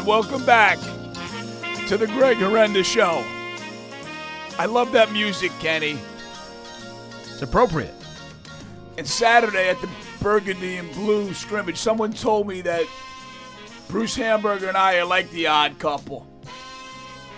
and 0.00 0.06
welcome 0.06 0.44
back 0.46 0.78
to 1.86 1.98
the 1.98 2.06
Greg 2.06 2.38
Herenda 2.38 2.82
Show. 2.82 3.22
I 4.58 4.64
love 4.64 4.92
that 4.92 5.12
music, 5.12 5.52
Kenny. 5.60 5.98
It's 7.24 7.42
appropriate. 7.42 7.92
And 8.96 9.06
Saturday 9.06 9.68
at 9.68 9.78
the 9.82 9.90
Burgundy 10.22 10.78
and 10.78 10.90
Blue 10.92 11.34
scrimmage, 11.34 11.76
someone 11.76 12.14
told 12.14 12.48
me 12.48 12.62
that 12.62 12.86
Bruce 13.88 14.16
Hamburger 14.16 14.68
and 14.68 14.76
I 14.76 14.96
are 14.96 15.04
like 15.04 15.30
the 15.32 15.48
odd 15.48 15.78
couple. 15.78 16.26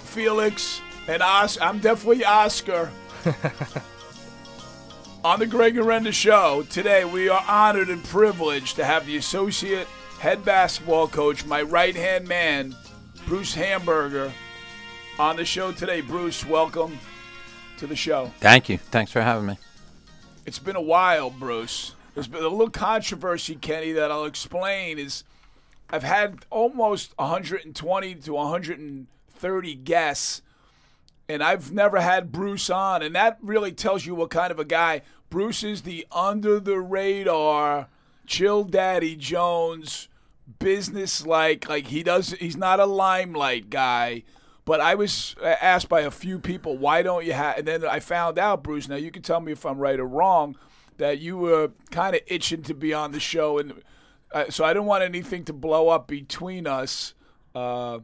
Felix 0.05 0.81
and 1.09 1.21
Oscar. 1.21 1.65
I'm 1.65 1.81
definitely 1.81 2.25
Oscar. 2.25 2.93
On 5.25 5.41
the 5.41 5.49
Greg 5.49 5.75
Herenda 5.75 6.13
Show, 6.13 6.65
today 6.71 7.05
we 7.05 7.29
are 7.29 7.45
honored 7.49 7.89
and 7.89 8.05
privileged 8.05 8.77
to 8.77 8.85
have 8.85 9.05
the 9.07 9.17
associate 9.17 9.89
head 10.23 10.45
basketball 10.45 11.09
coach, 11.09 11.45
my 11.47 11.61
right 11.61 11.97
hand 11.97 12.29
man, 12.29 12.77
Bruce 13.27 13.55
Hamburger, 13.55 14.33
on 15.19 15.35
the 15.35 15.45
show 15.45 15.73
today. 15.73 16.01
Bruce, 16.01 16.47
welcome 16.47 16.97
to 17.77 17.89
the 17.89 17.97
show. 17.97 18.31
Thank 18.39 18.69
you. 18.69 18.79
Thanks 18.79 19.11
for 19.11 19.21
having 19.21 19.47
me. 19.47 19.59
It's 20.47 20.61
been 20.61 20.77
a 20.77 20.81
while, 20.81 21.29
Bruce. 21.29 21.97
There's 22.15 22.29
been 22.29 22.45
a 22.45 22.49
little 22.49 22.71
controversy, 22.71 23.57
Kenny, 23.57 23.91
that 23.91 24.13
I'll 24.13 24.27
explain. 24.27 25.01
Is 25.01 25.25
I've 25.91 26.05
had 26.05 26.47
almost 26.51 27.19
120 27.19 28.15
to 28.15 28.33
130 28.33 29.75
guests, 29.75 30.43
and 31.29 31.43
I've 31.43 31.73
never 31.73 32.01
had 32.01 32.31
Bruce 32.31 32.71
on, 32.71 33.03
and 33.03 33.17
that 33.17 33.39
really 33.43 33.73
tells 33.73 34.07
you 34.07 34.15
what 34.15 34.31
kind 34.31 34.53
of 34.53 34.61
a 34.61 34.65
guy 34.65 35.03
Bruce 35.31 35.65
is. 35.65 35.83
The 35.83 36.07
under 36.13 36.61
the 36.61 36.79
radar, 36.79 37.89
chill 38.25 38.63
daddy 38.63 39.17
Jones, 39.17 40.07
business 40.59 41.27
like. 41.27 41.69
Like 41.69 41.87
he 41.87 42.03
does. 42.03 42.31
He's 42.33 42.57
not 42.57 42.81
a 42.81 42.87
limelight 42.87 43.71
guy. 43.71 44.23
But 44.65 44.81
I 44.81 44.95
was 44.95 45.35
asked 45.43 45.89
by 45.89 46.03
a 46.03 46.11
few 46.11 46.39
people, 46.39 46.79
why 46.79 47.03
don't 47.03 47.27
you 47.27 47.33
have? 47.33 47.59
And 47.59 47.67
then 47.67 47.85
I 47.85 47.99
found 47.99 48.39
out, 48.39 48.63
Bruce. 48.63 48.89
Now 48.89 48.97
you 48.97 49.11
can 49.11 49.23
tell 49.23 49.41
me 49.41 49.51
if 49.51 49.67
I'm 49.67 49.79
right 49.79 49.99
or 49.99 50.07
wrong, 50.07 50.57
that 50.99 51.19
you 51.19 51.37
were 51.37 51.73
kind 51.91 52.15
of 52.15 52.23
itching 52.29 52.63
to 52.63 52.75
be 52.75 52.95
on 52.95 53.11
the 53.11 53.19
show, 53.19 53.59
and 53.59 53.83
uh, 54.33 54.45
so 54.51 54.65
I 54.65 54.73
didn't 54.73 54.87
want 54.87 55.03
anything 55.03 55.45
to 55.47 55.53
blow 55.53 55.89
up 55.89 56.07
between 56.07 56.67
us. 56.67 57.15
Uh, 57.55 58.01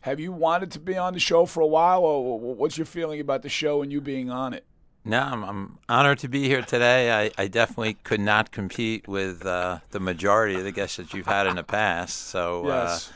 have 0.00 0.18
you 0.18 0.32
wanted 0.32 0.72
to 0.72 0.80
be 0.80 0.96
on 0.96 1.12
the 1.12 1.20
show 1.20 1.46
for 1.46 1.60
a 1.60 1.66
while, 1.66 2.02
or 2.02 2.40
what's 2.40 2.76
your 2.76 2.86
feeling 2.86 3.20
about 3.20 3.42
the 3.42 3.48
show 3.48 3.82
and 3.82 3.92
you 3.92 4.00
being 4.00 4.30
on 4.30 4.52
it? 4.52 4.64
No, 5.04 5.20
I'm, 5.20 5.44
I'm 5.44 5.78
honored 5.88 6.18
to 6.18 6.28
be 6.28 6.46
here 6.46 6.62
today. 6.62 7.10
I, 7.10 7.30
I 7.42 7.48
definitely 7.48 7.94
could 8.04 8.20
not 8.20 8.50
compete 8.50 9.08
with 9.08 9.46
uh, 9.46 9.78
the 9.92 10.00
majority 10.00 10.56
of 10.56 10.64
the 10.64 10.72
guests 10.72 10.98
that 10.98 11.14
you've 11.14 11.26
had 11.26 11.46
in 11.46 11.56
the 11.56 11.64
past. 11.64 12.28
So. 12.28 12.66
Yes 12.66 13.12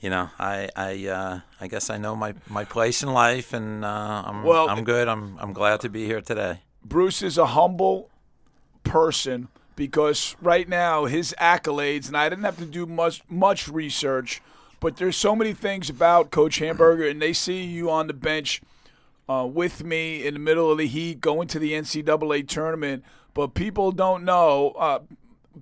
you 0.00 0.10
know, 0.10 0.30
I 0.38 0.68
I 0.76 1.06
uh, 1.06 1.40
I 1.60 1.66
guess 1.66 1.90
I 1.90 1.98
know 1.98 2.14
my, 2.14 2.34
my 2.48 2.64
place 2.64 3.02
in 3.02 3.12
life, 3.12 3.52
and 3.52 3.84
uh, 3.84 4.22
I'm 4.26 4.44
well, 4.44 4.68
I'm 4.68 4.84
good. 4.84 5.08
I'm 5.08 5.36
I'm 5.40 5.52
glad 5.52 5.80
to 5.80 5.88
be 5.88 6.06
here 6.06 6.20
today. 6.20 6.60
Bruce 6.84 7.22
is 7.22 7.36
a 7.36 7.46
humble 7.46 8.08
person 8.84 9.48
because 9.74 10.36
right 10.40 10.68
now 10.68 11.06
his 11.06 11.34
accolades, 11.40 12.06
and 12.06 12.16
I 12.16 12.28
didn't 12.28 12.44
have 12.44 12.58
to 12.58 12.64
do 12.64 12.86
much 12.86 13.22
much 13.28 13.68
research, 13.68 14.40
but 14.78 14.96
there's 14.98 15.16
so 15.16 15.34
many 15.34 15.52
things 15.52 15.90
about 15.90 16.30
Coach 16.30 16.58
Hamburger, 16.58 17.08
and 17.08 17.20
they 17.20 17.32
see 17.32 17.64
you 17.64 17.90
on 17.90 18.06
the 18.06 18.14
bench 18.14 18.62
uh, 19.28 19.46
with 19.46 19.84
me 19.84 20.26
in 20.26 20.34
the 20.34 20.40
middle 20.40 20.70
of 20.70 20.78
the 20.78 20.86
heat, 20.86 21.20
going 21.20 21.48
to 21.48 21.58
the 21.58 21.72
NCAA 21.72 22.48
tournament, 22.48 23.04
but 23.34 23.54
people 23.54 23.92
don't 23.92 24.24
know. 24.24 24.70
Uh, 24.78 25.00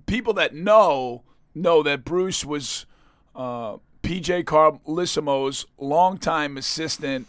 people 0.05 0.33
that 0.33 0.55
know 0.55 1.23
know 1.53 1.83
that 1.83 2.05
Bruce 2.05 2.45
was. 2.45 2.85
Uh, 3.35 3.77
PJ 4.07 4.45
Carlesimo's 4.45 5.65
longtime 5.77 6.55
assistant 6.55 7.27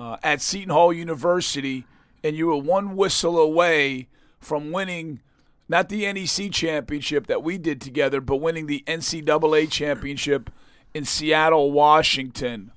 uh, 0.00 0.16
at 0.20 0.40
Seton 0.40 0.70
Hall 0.70 0.92
University, 0.92 1.86
and 2.24 2.34
you 2.34 2.48
were 2.48 2.56
one 2.56 2.96
whistle 2.96 3.38
away 3.38 4.08
from 4.40 4.72
winning 4.72 5.20
not 5.68 5.88
the 5.88 6.12
NEC 6.12 6.50
championship 6.50 7.28
that 7.28 7.42
we 7.42 7.56
did 7.56 7.80
together, 7.80 8.20
but 8.20 8.36
winning 8.36 8.66
the 8.66 8.82
NCAA 8.86 9.70
championship 9.70 10.50
in 10.92 11.04
Seattle, 11.04 11.70
Washington. 11.70 12.72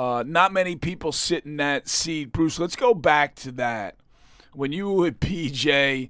Uh, 0.00 0.24
not 0.26 0.52
many 0.52 0.76
people 0.76 1.12
sit 1.12 1.44
in 1.44 1.58
that 1.58 1.88
seat. 1.88 2.32
Bruce, 2.32 2.58
let's 2.58 2.76
go 2.76 2.94
back 2.94 3.34
to 3.34 3.52
that. 3.52 3.96
When 4.54 4.72
you 4.72 4.88
were 4.88 5.02
with 5.02 5.20
PJ 5.20 6.08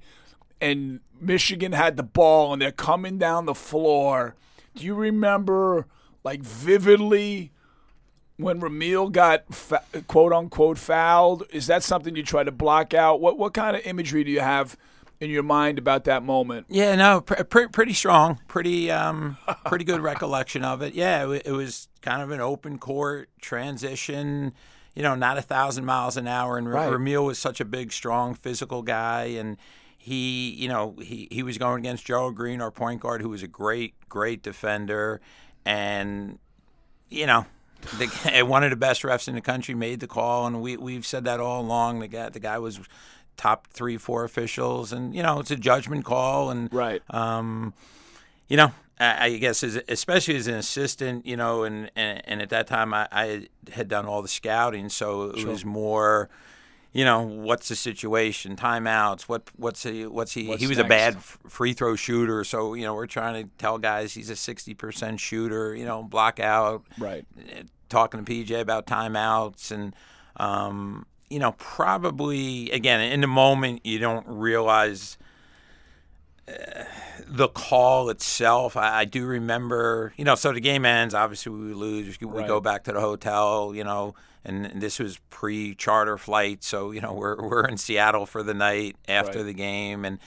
and 0.61 1.01
Michigan 1.21 1.73
had 1.73 1.97
the 1.97 2.03
ball 2.03 2.53
and 2.53 2.63
they're 2.63 2.71
coming 2.71 3.19
down 3.19 3.47
the 3.47 3.55
floor, 3.55 4.37
do 4.75 4.85
you 4.85 4.95
remember– 4.95 5.87
like 6.25 6.41
vividly 6.41 7.53
when 8.37 8.61
Rumeal 8.61 9.11
got 9.13 9.53
fa- 9.55 9.85
quote 10.07 10.33
unquote 10.33 10.79
fouled? 10.79 11.45
Is 11.51 11.67
that 11.67 11.83
something 11.83 12.17
you 12.17 12.23
try 12.23 12.45
to 12.45 12.53
block 12.53 12.95
out? 12.95 13.21
What 13.21 13.39
what 13.39 13.55
kind 13.55 13.77
of 13.77 13.85
imagery 13.87 14.25
do 14.25 14.31
you 14.31 14.41
have 14.41 14.77
in 15.21 15.31
your 15.31 15.43
mind 15.43 15.79
about 15.79 16.05
that 16.05 16.23
moment? 16.23 16.67
Yeah, 16.69 16.97
no, 16.97 17.21
pr- 17.21 17.43
pr- 17.45 17.69
pretty 17.69 17.93
strong, 17.93 18.41
pretty 18.49 18.91
um, 18.91 19.37
pretty 19.67 19.85
good 19.85 20.01
recollection 20.01 20.65
of 20.65 20.83
it. 20.83 20.95
Yeah, 20.95 21.31
it, 21.31 21.43
it, 21.47 21.53
was 21.53 21.89
kind 22.01 22.23
of 22.23 22.31
an 22.31 22.41
open 22.41 22.79
court 22.79 23.29
transition. 23.41 24.53
You 24.95 25.05
know, 25.05 25.15
not 25.15 25.39
a 25.39 25.43
thousand 25.43 25.85
miles 25.85 26.17
an 26.17 26.27
hour, 26.27 26.59
and 26.59 26.71
right. 26.71 26.91
Rumeal 26.91 27.25
was 27.27 27.39
such 27.39 27.61
a 27.61 27.65
big, 27.65 27.93
strong, 27.93 28.35
physical 28.35 28.83
guy, 28.83 29.25
and 29.25 29.57
he, 29.97 30.51
you 30.51 30.69
know, 30.69 30.97
he, 31.01 31.29
he 31.31 31.45
was 31.45 31.59
going 31.59 31.79
against 31.79 32.05
Gerald 32.05 32.35
Greene, 32.35 32.61
our 32.61 32.73
point 32.73 33.01
guard, 33.01 33.23
who 33.23 33.29
was 33.29 33.43
a 33.43 33.49
great, 33.49 33.95
great 34.09 34.43
defender 34.43 35.21
and 35.65 36.39
you 37.09 37.27
know, 37.27 37.45
the, 37.99 38.43
one 38.47 38.65
of 38.65 38.71
the 38.71 38.77
best 38.77 39.03
refs 39.03 39.29
in 39.29 39.35
the 39.35 39.41
country 39.41 39.75
made 39.75 40.01
the 40.01 40.07
call, 40.07 40.47
and 40.47 40.63
we 40.63 40.77
we've 40.77 41.07
said 41.07 41.25
that 41.25 41.41
all 41.41 41.61
along. 41.61 42.01
The 42.01 42.09
guy 42.09 42.29
the 42.29 42.41
guy 42.41 42.59
was 42.59 42.81
top 43.37 43.67
three, 43.69 43.97
four 43.97 44.25
officials, 44.25 44.93
and 44.93 45.15
you 45.15 45.23
know 45.23 45.41
it's 45.41 45.51
a 45.51 45.57
judgment 45.57 46.05
call, 46.05 46.51
and 46.51 46.73
right. 46.73 47.03
Um, 47.11 47.75
you 48.49 48.57
know, 48.57 48.73
I, 48.99 49.27
I 49.27 49.37
guess 49.39 49.63
as, 49.63 49.81
especially 49.89 50.37
as 50.37 50.47
an 50.47 50.55
assistant, 50.55 51.27
you 51.27 51.37
know, 51.37 51.65
and 51.65 51.91
and, 51.97 52.23
and 52.27 52.43
at 52.43 52.51
that 52.51 52.67
time 52.67 52.93
I, 52.93 53.09
I, 53.11 53.49
had 53.73 53.89
done 53.89 54.07
all 54.07 54.23
the 54.23 54.29
scouting, 54.29 54.89
so 54.89 55.31
it 55.31 55.41
sure. 55.41 55.51
was 55.51 55.65
more 55.65 56.29
you 56.93 57.05
know 57.05 57.23
what's 57.23 57.69
the 57.69 57.77
situation, 57.77 58.57
timeouts, 58.57 59.23
what 59.23 59.43
what's 59.57 59.85
he 59.85 60.07
what's 60.07 60.33
he 60.33 60.49
what's 60.49 60.61
he 60.61 60.67
was 60.67 60.79
next? 60.79 60.87
a 60.87 60.89
bad 60.89 61.23
free 61.23 61.73
throw 61.73 61.95
shooter, 61.95 62.43
so 62.45 62.75
you 62.75 62.85
know 62.85 62.95
we're 62.95 63.07
trying 63.07 63.45
to 63.45 63.51
tell 63.59 63.79
guys 63.79 64.13
he's 64.13 64.29
a 64.29 64.37
sixty 64.37 64.75
percent 64.75 65.21
shooter, 65.21 65.75
you 65.75 65.85
know, 65.85 66.03
block 66.03 66.41
out, 66.41 66.85
right? 66.99 67.25
Eh, 67.49 67.63
talking 67.89 68.25
to 68.25 68.31
PJ 68.31 68.61
about 68.61 68.87
timeouts 68.87 69.71
and. 69.71 69.95
Um, 70.37 71.07
you 71.31 71.39
know, 71.39 71.53
probably 71.53 72.71
again 72.73 73.01
in 73.01 73.21
the 73.21 73.27
moment 73.27 73.87
you 73.87 73.99
don't 73.99 74.27
realize 74.27 75.17
uh, 76.49 76.85
the 77.27 77.49
call 77.49 78.11
itself. 78.11 78.77
I, 78.77 79.01
I, 79.01 79.05
do 79.05 79.25
remember, 79.25 80.13
you 80.17 80.25
know, 80.25 80.35
so 80.35 80.53
the 80.53 80.61
game 80.61 80.85
ends. 80.85 81.15
Obviously, 81.15 81.53
we 81.53 81.73
lose. 81.73 82.21
We 82.21 82.27
right. 82.27 82.47
go 82.47 82.61
back 82.61 82.85
to 82.85 82.93
the 82.93 83.01
hotel. 83.01 83.73
You 83.75 83.85
know, 83.85 84.15
and, 84.45 84.67
and 84.67 84.81
this 84.81 84.99
was 84.99 85.19
pre-charter 85.31 86.19
flight, 86.19 86.65
so 86.65 86.91
you 86.91 87.01
know 87.01 87.13
we're 87.13 87.41
we're 87.49 87.65
in 87.67 87.79
Seattle 87.79 88.27
for 88.27 88.43
the 88.43 88.55
night 88.55 88.97
after 89.09 89.39
right. 89.39 89.47
the 89.47 89.55
game, 89.55 90.05
and 90.05 90.19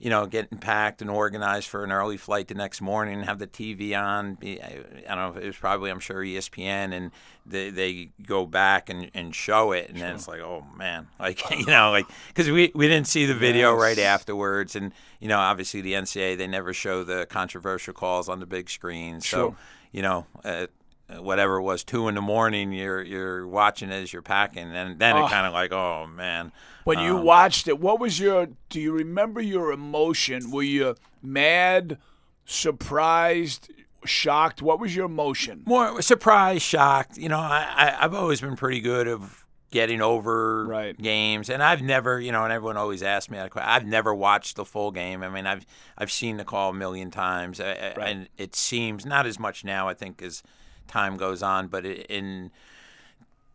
you 0.00 0.08
know 0.08 0.26
getting 0.26 0.58
packed 0.58 1.02
and 1.02 1.10
organized 1.10 1.68
for 1.68 1.84
an 1.84 1.92
early 1.92 2.16
flight 2.16 2.48
the 2.48 2.54
next 2.54 2.80
morning, 2.80 3.18
and 3.18 3.24
have 3.26 3.38
the 3.38 3.46
TV 3.46 3.96
on. 3.96 4.38
I 4.42 5.14
don't 5.14 5.34
know, 5.34 5.40
it 5.40 5.46
was 5.46 5.56
probably 5.56 5.90
I'm 5.90 6.00
sure 6.00 6.24
ESPN, 6.24 6.92
and 6.92 7.10
they 7.44 7.70
they 7.70 8.10
go 8.26 8.46
back 8.46 8.88
and, 8.88 9.10
and 9.14 9.34
show 9.34 9.72
it, 9.72 9.90
and 9.90 9.98
sure. 9.98 10.06
then 10.06 10.16
it's 10.16 10.26
like, 10.26 10.40
oh 10.40 10.64
man, 10.74 11.06
like 11.20 11.48
you 11.50 11.66
know, 11.66 11.90
like 11.90 12.06
because 12.28 12.50
we 12.50 12.72
we 12.74 12.88
didn't 12.88 13.06
see 13.06 13.26
the 13.26 13.34
video 13.34 13.72
yes. 13.74 13.82
right 13.82 13.98
afterwards, 13.98 14.74
and 14.74 14.92
you 15.20 15.28
know 15.28 15.38
obviously 15.38 15.82
the 15.82 15.92
NCAA 15.92 16.36
they 16.38 16.46
never 16.46 16.72
show 16.72 17.04
the 17.04 17.26
controversial 17.26 17.92
calls 17.92 18.28
on 18.28 18.40
the 18.40 18.46
big 18.46 18.70
screen, 18.70 19.20
so. 19.20 19.50
Sure. 19.50 19.56
You 19.92 20.02
know, 20.02 20.26
uh, 20.44 20.68
whatever 21.18 21.56
it 21.56 21.62
was 21.62 21.82
two 21.82 22.08
in 22.08 22.14
the 22.14 22.20
morning 22.20 22.72
you're 22.72 23.02
you're 23.02 23.46
watching 23.46 23.90
as 23.90 24.12
you're 24.12 24.22
packing 24.22 24.74
and 24.74 24.98
then 24.98 25.16
oh. 25.16 25.26
it 25.26 25.30
kind 25.30 25.46
of 25.46 25.52
like 25.52 25.72
oh 25.72 26.06
man 26.06 26.52
when 26.84 26.98
um, 26.98 27.06
you 27.06 27.16
watched 27.16 27.68
it 27.68 27.78
what 27.78 27.98
was 27.98 28.20
your 28.20 28.48
do 28.68 28.80
you 28.80 28.92
remember 28.92 29.40
your 29.40 29.72
emotion 29.72 30.50
were 30.50 30.62
you 30.62 30.94
mad 31.22 31.98
surprised 32.44 33.70
shocked 34.04 34.62
what 34.62 34.78
was 34.80 34.94
your 34.94 35.06
emotion 35.06 35.62
more 35.66 36.00
surprised 36.00 36.62
shocked 36.62 37.18
you 37.18 37.28
know 37.28 37.38
i, 37.38 37.66
I 37.76 38.02
have 38.02 38.14
always 38.14 38.40
been 38.40 38.56
pretty 38.56 38.80
good 38.80 39.08
of 39.08 39.46
getting 39.70 40.00
over 40.00 40.64
right. 40.66 41.00
games 41.00 41.48
and 41.48 41.62
i've 41.62 41.82
never 41.82 42.20
you 42.20 42.32
know 42.32 42.42
and 42.42 42.52
everyone 42.52 42.76
always 42.76 43.02
asks 43.02 43.30
me 43.30 43.38
that 43.38 43.52
i've 43.56 43.86
never 43.86 44.12
watched 44.14 44.56
the 44.56 44.64
full 44.64 44.90
game 44.90 45.22
i 45.22 45.28
mean 45.28 45.46
i've 45.46 45.64
i've 45.96 46.10
seen 46.10 46.38
the 46.38 46.44
call 46.44 46.70
a 46.70 46.74
million 46.74 47.10
times 47.10 47.60
right. 47.60 47.94
and 47.98 48.28
it 48.36 48.56
seems 48.56 49.06
not 49.06 49.26
as 49.26 49.38
much 49.38 49.64
now 49.64 49.88
i 49.88 49.94
think 49.94 50.20
as 50.22 50.42
time 50.90 51.16
goes 51.16 51.42
on. 51.42 51.68
But 51.68 51.86
in 51.86 52.50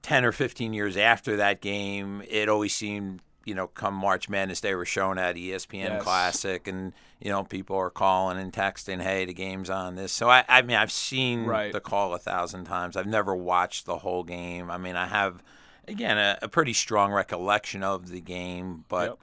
10 0.02 0.26
or 0.26 0.32
15 0.32 0.74
years 0.74 0.98
after 0.98 1.36
that 1.38 1.62
game, 1.62 2.24
it 2.30 2.50
always 2.50 2.74
seemed 2.76 3.22
you 3.44 3.54
know, 3.54 3.68
come 3.68 3.94
March 3.94 4.28
Madness, 4.28 4.62
they 4.62 4.74
were 4.74 4.86
shown 4.86 5.20
at 5.20 5.36
ESPN 5.36 5.90
Yes. 5.92 6.02
Classic, 6.02 6.68
and 6.68 6.94
you 7.22 7.30
know, 7.30 7.44
people 7.44 7.76
are 7.76 7.92
calling 7.92 8.40
and 8.40 8.52
texting, 8.52 9.00
"Hey, 9.00 9.26
the 9.26 9.36
game's 9.36 9.70
on 9.70 9.94
this." 9.94 10.12
So 10.12 10.28
I, 10.28 10.44
I 10.50 10.64
mean, 10.64 10.76
I've 10.78 10.92
seen 10.92 11.46
Right. 11.46 11.72
the 11.72 11.80
call 11.80 12.16
a 12.16 12.18
thousand 12.18 12.66
times. 12.66 12.98
I've 12.98 13.06
never 13.06 13.36
watched 13.36 13.86
the 13.86 14.00
whole 14.00 14.24
game. 14.24 14.72
I 14.72 14.80
mean, 14.80 14.96
I 14.96 15.06
have, 15.06 15.44
again, 15.88 16.18
a, 16.18 16.40
a 16.42 16.48
pretty 16.48 16.74
strong 16.74 17.12
recollection 17.12 17.84
of 17.84 18.10
the 18.10 18.20
game, 18.20 18.84
but 18.90 19.20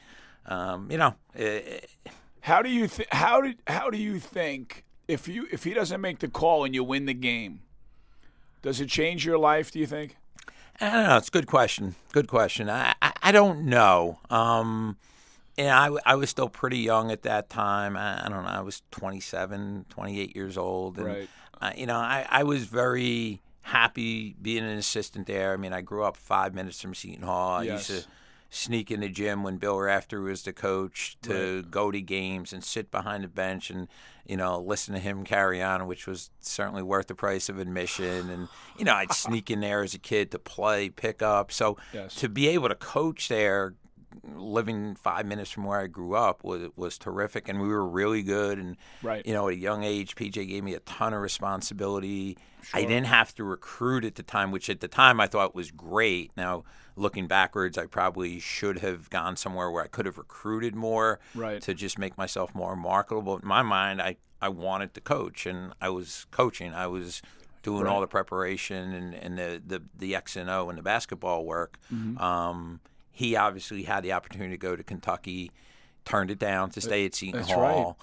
um, 0.47 0.89
you 0.89 0.99
know, 0.99 1.17
it, 1.35 1.91
How 2.43 2.63
do 2.63 2.69
you 2.71 2.87
th- 2.87 3.09
how 3.11 3.41
do 3.41 3.55
how 3.67 3.91
do 3.91 3.99
you 3.99 4.21
think 4.21 4.85
if 5.09 5.27
you 5.27 5.49
if 5.51 5.65
he 5.65 5.75
doesn't 5.75 6.01
make 6.01 6.21
the 6.21 6.29
call 6.29 6.63
and 6.65 6.77
you 6.77 6.85
win 6.85 7.07
the 7.07 7.15
game, 7.15 7.63
does 8.63 8.81
it 8.81 8.89
change 8.89 9.25
your 9.27 9.39
life? 9.39 9.71
Do 9.71 9.79
you 9.79 9.87
think? 9.87 10.17
I 10.81 10.91
don't 10.91 11.07
know. 11.09 11.17
It's 11.19 11.29
a 11.29 11.33
good 11.33 11.47
question. 11.47 11.95
Good 12.13 12.29
question. 12.29 12.71
I 12.71 12.95
I, 13.03 13.13
I 13.23 13.33
don't 13.33 13.67
know. 13.67 14.19
Um, 14.31 14.97
and 15.59 15.69
I, 15.69 15.91
I 16.07 16.15
was 16.15 16.31
still 16.31 16.49
pretty 16.49 16.79
young 16.79 17.11
at 17.13 17.23
that 17.23 17.51
time. 17.51 17.97
I, 17.97 18.25
I 18.25 18.29
don't 18.29 18.43
know. 18.43 18.49
I 18.49 18.61
was 18.63 18.83
27, 18.91 19.85
28 19.91 20.35
years 20.35 20.57
old. 20.57 20.97
And, 20.97 21.07
Right. 21.07 21.29
uh, 21.61 21.73
you 21.77 21.85
know, 21.87 21.97
I, 21.97 22.27
I 22.29 22.43
was 22.45 22.65
very 22.65 23.43
happy 23.61 24.35
being 24.41 24.65
an 24.65 24.79
assistant 24.79 25.27
there. 25.27 25.53
I 25.53 25.57
mean, 25.57 25.73
I 25.75 25.83
grew 25.83 26.05
up 26.05 26.17
five 26.17 26.55
minutes 26.55 26.81
from 26.81 26.95
Seton 26.95 27.23
Hall. 27.23 27.59
I 27.59 27.65
Yes. 27.65 27.91
used 27.91 28.05
to 28.05 28.09
sneak 28.55 28.91
in 28.91 29.01
the 29.01 29.09
gym 29.09 29.43
when 29.43 29.57
Bill 29.57 29.79
Raftery 29.81 30.21
was 30.23 30.43
the 30.43 30.53
coach 30.53 31.17
to 31.23 31.63
go 31.63 31.91
to 31.91 32.03
games 32.03 32.53
and 32.53 32.63
sit 32.63 32.91
behind 32.91 33.25
the 33.25 33.29
bench 33.29 33.71
and 33.71 33.89
you 34.27 34.37
know 34.37 34.61
listen 34.61 34.93
to 34.93 35.01
him 35.01 35.25
carry 35.25 35.63
on, 35.63 35.87
which 35.87 36.07
was 36.07 36.31
certainly 36.41 36.83
worth 36.83 37.07
the 37.07 37.15
price 37.15 37.49
of 37.49 37.59
admission. 37.59 38.29
And 38.29 38.49
you 38.79 38.85
know 38.85 38.93
I'd 38.95 39.13
sneak 39.27 39.51
in 39.51 39.61
there 39.61 39.83
as 39.83 39.95
a 39.95 39.99
kid 39.99 40.31
to 40.33 40.39
play, 40.39 40.91
pick 40.91 41.23
up. 41.23 41.51
So 41.51 41.79
Yes. 41.95 42.15
to 42.17 42.29
be 42.29 42.47
able 42.49 42.69
to 42.69 42.75
coach 42.75 43.29
there, 43.29 43.75
living 44.35 44.95
five 44.95 45.27
minutes 45.27 45.51
from 45.51 45.65
where 45.65 45.79
I 45.81 45.87
grew 45.87 46.15
up 46.15 46.45
was 46.45 46.69
was 46.77 46.99
terrific, 46.99 47.49
and 47.49 47.61
we 47.61 47.69
were 47.69 47.87
really 47.87 48.23
good. 48.23 48.59
And 48.59 48.77
Right. 49.03 49.25
you 49.27 49.33
know 49.33 49.49
at 49.49 49.55
a 49.55 49.59
young 49.59 49.85
age, 49.85 50.15
PJ 50.17 50.47
gave 50.49 50.65
me 50.65 50.75
a 50.75 50.81
ton 50.81 51.13
of 51.15 51.21
responsibility. 51.21 52.37
I 52.73 52.83
didn't 52.83 53.07
have 53.07 53.35
to 53.37 53.45
recruit 53.45 54.05
at 54.05 54.15
the 54.15 54.23
time, 54.23 54.51
which 54.53 54.71
at 54.71 54.81
the 54.81 54.89
time 54.89 55.21
I 55.21 55.27
thought 55.27 55.55
was 55.55 55.71
great. 55.73 56.31
Now, 56.37 56.63
looking 56.95 57.27
backwards, 57.27 57.77
I 57.77 57.87
probably 57.87 58.39
should 58.39 58.79
have 58.79 59.11
gone 59.11 59.37
somewhere 59.37 59.71
where 59.71 59.83
I 59.83 59.89
could 59.89 60.07
have 60.07 60.17
recruited 60.19 60.75
more 60.77 61.19
Right. 61.35 61.61
to 61.63 61.75
just 61.75 61.99
make 61.99 62.17
myself 62.17 62.55
more 62.55 62.77
marketable. 62.77 63.37
In 63.39 63.47
my 63.49 63.63
mind, 63.63 64.01
I, 64.01 64.17
I 64.41 64.49
wanted 64.49 64.95
to 64.95 65.01
coach, 65.01 65.45
and 65.45 65.73
I 65.81 65.89
was 65.89 66.27
coaching. 66.31 66.73
I 66.73 66.87
was 66.87 67.21
doing 67.65 67.87
all 67.87 68.01
the 68.01 68.07
preparation 68.09 68.93
and, 68.93 69.15
and 69.15 69.39
the, 69.39 69.63
the, 69.65 69.83
the 69.97 70.15
X 70.17 70.37
and 70.37 70.49
O 70.51 70.69
and 70.69 70.77
the 70.79 70.83
basketball 70.83 71.45
work. 71.45 71.79
Mm-hmm. 71.93 72.19
Um, 72.19 72.81
he 73.13 73.37
obviously 73.37 73.85
had 73.85 74.03
the 74.03 74.13
opportunity 74.13 74.51
to 74.51 74.59
go 74.59 74.75
to 74.75 74.83
Kentucky, 74.83 75.53
turned 76.05 76.31
it 76.31 76.39
down 76.39 76.71
to 76.71 76.81
stay 76.81 77.05
at 77.05 77.15
Seton 77.15 77.41
that's 77.41 77.53
Hall. 77.53 77.99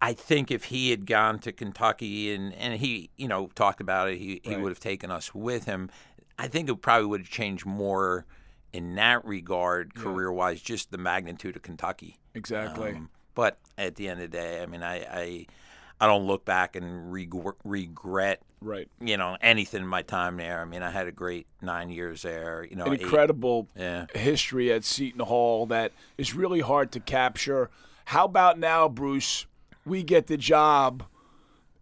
I 0.00 0.12
think 0.12 0.50
if 0.50 0.64
he 0.64 0.90
had 0.90 1.06
gone 1.06 1.38
to 1.40 1.52
Kentucky 1.52 2.32
and, 2.34 2.52
and 2.54 2.74
he, 2.74 3.10
you 3.16 3.26
know, 3.26 3.48
talked 3.54 3.80
about 3.80 4.10
it, 4.10 4.18
he, 4.18 4.40
he 4.44 4.56
would 4.56 4.70
have 4.70 4.80
taken 4.80 5.10
us 5.10 5.34
with 5.34 5.64
him. 5.64 5.90
I 6.38 6.48
think 6.48 6.68
it 6.68 6.80
probably 6.82 7.06
would 7.06 7.20
have 7.20 7.30
changed 7.30 7.66
more 7.66 8.26
in 8.72 8.94
that 8.96 9.24
regard, 9.24 9.94
career 9.94 10.32
wise, 10.32 10.60
just 10.60 10.90
the 10.90 10.98
magnitude 10.98 11.56
of 11.56 11.62
Kentucky. 11.62 12.18
Exactly. 12.34 12.92
Um, 12.92 13.10
but 13.34 13.58
at 13.76 13.96
the 13.96 14.08
end 14.08 14.20
of 14.20 14.30
the 14.30 14.36
day, 14.36 14.62
I 14.62 14.66
mean, 14.66 14.82
I, 14.82 14.96
I, 15.04 15.46
I 16.02 16.06
don't 16.08 16.26
look 16.26 16.44
back 16.44 16.74
and 16.74 17.12
reg- 17.12 17.32
regret, 17.62 18.42
right. 18.60 18.88
you 19.00 19.16
know, 19.16 19.36
anything 19.40 19.82
in 19.82 19.86
my 19.86 20.02
time 20.02 20.36
there. 20.36 20.60
I 20.60 20.64
mean, 20.64 20.82
I 20.82 20.90
had 20.90 21.06
a 21.06 21.12
great 21.12 21.46
nine 21.60 21.90
years 21.90 22.22
there. 22.22 22.66
You 22.68 22.74
know, 22.74 22.86
An 22.86 22.94
incredible 22.94 23.68
Yeah. 23.76 24.06
history 24.12 24.72
at 24.72 24.82
Seton 24.82 25.20
Hall 25.20 25.64
that 25.66 25.92
is 26.18 26.34
really 26.34 26.58
hard 26.58 26.90
to 26.92 26.98
capture. 27.00 27.70
How 28.06 28.24
about 28.24 28.58
now, 28.58 28.88
Bruce? 28.88 29.46
We 29.86 30.02
get 30.02 30.26
the 30.26 30.36
job 30.36 31.04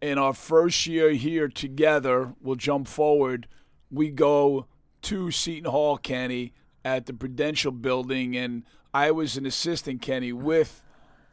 in 0.02 0.18
our 0.18 0.34
first 0.34 0.86
year 0.86 1.12
here 1.12 1.48
together. 1.48 2.34
We'll 2.42 2.56
jump 2.56 2.88
forward. 2.88 3.46
We 3.90 4.10
go 4.10 4.66
to 5.00 5.30
Seton 5.30 5.70
Hall, 5.70 5.96
Kenny, 5.96 6.52
at 6.84 7.06
the 7.06 7.14
Prudential 7.14 7.72
Building, 7.72 8.36
and 8.36 8.64
I 8.92 9.12
was 9.12 9.38
an 9.38 9.46
assistant, 9.46 10.02
Kenny, 10.02 10.30
with 10.34 10.82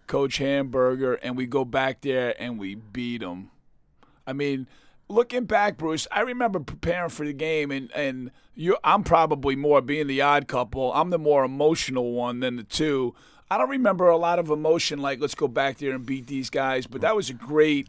Coach 0.08 0.38
Hamburger, 0.38 1.16
and 1.16 1.38
we 1.38 1.46
go 1.46 1.66
back 1.66 2.02
there 2.02 2.34
and 2.42 2.58
we 2.58 2.76
beat 2.76 3.22
them. 3.22 3.52
I 4.26 4.34
mean, 4.34 4.68
looking 5.10 5.46
back, 5.46 5.78
Bruce, 5.78 6.08
I 6.12 6.22
remember 6.22 6.60
preparing 6.60 7.10
for 7.10 7.26
the 7.26 7.34
game, 7.34 7.72
and 7.72 7.92
and 7.92 8.32
you, 8.56 8.78
I'm 8.84 9.04
probably 9.04 9.56
more 9.56 9.82
being 9.82 10.08
the 10.08 10.22
odd 10.22 10.48
couple. 10.48 10.92
I'm 10.94 11.10
the 11.10 11.20
more 11.20 11.44
emotional 11.44 12.14
one 12.14 12.40
than 12.40 12.56
the 12.56 12.64
two. 12.64 13.14
I 13.50 13.58
don't 13.58 13.70
remember 13.70 14.10
a 14.10 14.18
lot 14.18 14.40
of 14.40 14.50
emotion 14.50 15.00
like 15.00 15.22
let's 15.22 15.36
go 15.36 15.48
back 15.48 15.78
there 15.78 15.94
and 15.94 16.06
beat 16.06 16.28
these 16.28 16.50
guys, 16.50 16.88
but 16.88 17.02
that 17.02 17.16
was 17.16 17.30
a 17.30 17.34
great 17.34 17.88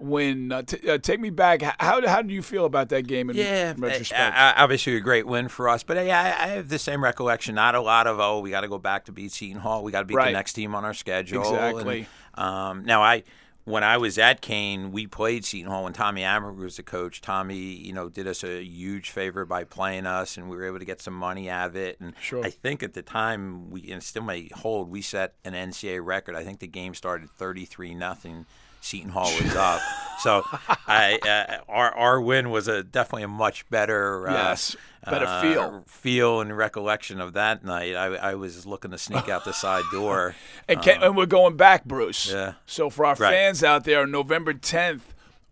win. 0.00 0.50
Uh, 0.52 0.62
t- 0.62 0.88
uh, 0.90 0.98
take 0.98 1.20
me 1.20 1.30
back. 1.30 1.62
How 1.62 2.06
how 2.06 2.22
do 2.22 2.32
you 2.34 2.42
feel 2.42 2.64
about 2.64 2.88
that 2.90 3.06
game 3.06 3.30
in 3.30 3.36
Yeah, 3.36 3.74
retrospect? 3.76 4.12
uh, 4.34 4.38
uh, 4.38 4.52
obviously 4.56 4.96
a 4.96 5.00
great 5.00 5.26
win 5.26 5.48
for 5.48 5.68
us. 5.68 5.82
But 5.82 6.04
yeah, 6.06 6.20
I, 6.40 6.44
I 6.44 6.46
have 6.54 6.68
the 6.68 6.78
same 6.78 7.02
recollection. 7.02 7.54
Not 7.54 7.74
a 7.74 7.80
lot 7.80 8.06
of 8.06 8.18
oh, 8.20 8.40
we 8.40 8.50
got 8.50 8.62
to 8.62 8.68
go 8.68 8.78
back 8.78 9.04
to 9.06 9.12
beat 9.12 9.32
Seton 9.32 9.60
Hall. 9.60 9.82
We 9.84 9.92
got 9.92 10.00
to 10.00 10.06
beat 10.06 10.16
Right. 10.16 10.26
the 10.26 10.32
next 10.32 10.54
team 10.54 10.74
on 10.74 10.84
our 10.84 10.94
schedule. 10.94 11.42
Exactly. 11.42 12.06
And, 12.36 12.44
um, 12.46 12.84
now 12.84 13.02
I. 13.02 13.22
When 13.64 13.84
I 13.84 13.98
was 13.98 14.16
at 14.16 14.40
Kean, 14.40 14.90
we 14.90 15.06
played 15.06 15.44
Seton 15.44 15.70
Hall 15.70 15.84
when 15.84 15.92
Tommy 15.92 16.22
Amaker 16.22 16.56
was 16.56 16.76
the 16.78 16.82
coach. 16.82 17.20
Tommy, 17.20 17.56
you 17.58 17.92
know, 17.92 18.08
did 18.08 18.26
us 18.26 18.42
a 18.42 18.64
huge 18.64 19.10
favor 19.10 19.44
by 19.44 19.64
playing 19.64 20.06
us, 20.06 20.38
and 20.38 20.48
we 20.48 20.56
were 20.56 20.64
able 20.64 20.78
to 20.78 20.84
get 20.86 21.00
some 21.02 21.12
money 21.14 21.48
out 21.50 21.68
of 21.68 21.76
it. 21.76 22.00
And 22.00 22.14
Sure. 22.20 22.42
I 22.44 22.48
think 22.50 22.82
at 22.82 22.94
the 22.94 23.02
time, 23.02 23.70
we 23.70 23.88
and 23.92 24.02
still 24.02 24.22
may 24.22 24.48
hold, 24.54 24.90
we 24.90 25.02
set 25.02 25.34
an 25.44 25.52
NCAA 25.52 26.00
record. 26.04 26.34
I 26.34 26.42
think 26.42 26.58
the 26.60 26.66
game 26.66 26.94
started 26.94 27.28
thirty-three 27.30 27.94
nothing. 27.94 28.46
Seton 28.80 29.10
Hall 29.10 29.30
was 29.42 29.54
up, 29.54 29.80
so 30.20 30.42
I 30.86 31.18
uh, 31.26 31.70
our 31.70 31.92
our 31.94 32.20
win 32.20 32.50
was 32.50 32.66
a 32.68 32.82
definitely 32.82 33.24
a 33.24 33.28
much 33.28 33.68
better 33.70 34.28
uh, 34.28 34.32
Yes, 34.32 34.76
better 35.04 35.26
uh, 35.26 35.42
feel. 35.42 35.84
feel 35.86 36.40
and 36.40 36.56
recollection 36.56 37.20
of 37.20 37.34
that 37.34 37.64
night. 37.64 37.94
I, 37.94 38.06
I 38.16 38.34
was 38.34 38.66
looking 38.66 38.90
to 38.92 38.98
sneak 38.98 39.28
out 39.28 39.44
the 39.44 39.52
side 39.52 39.84
door. 39.92 40.34
And, 40.68 40.80
Ken, 40.82 41.02
and 41.02 41.16
we're 41.16 41.26
going 41.26 41.56
back, 41.56 41.84
Bruce. 41.84 42.30
Yeah. 42.32 42.54
So 42.66 42.88
for 42.90 43.04
our 43.06 43.14
Right. 43.16 43.30
fans 43.32 43.62
out 43.64 43.84
there, 43.84 44.06
November 44.06 44.54
10th, 44.54 45.00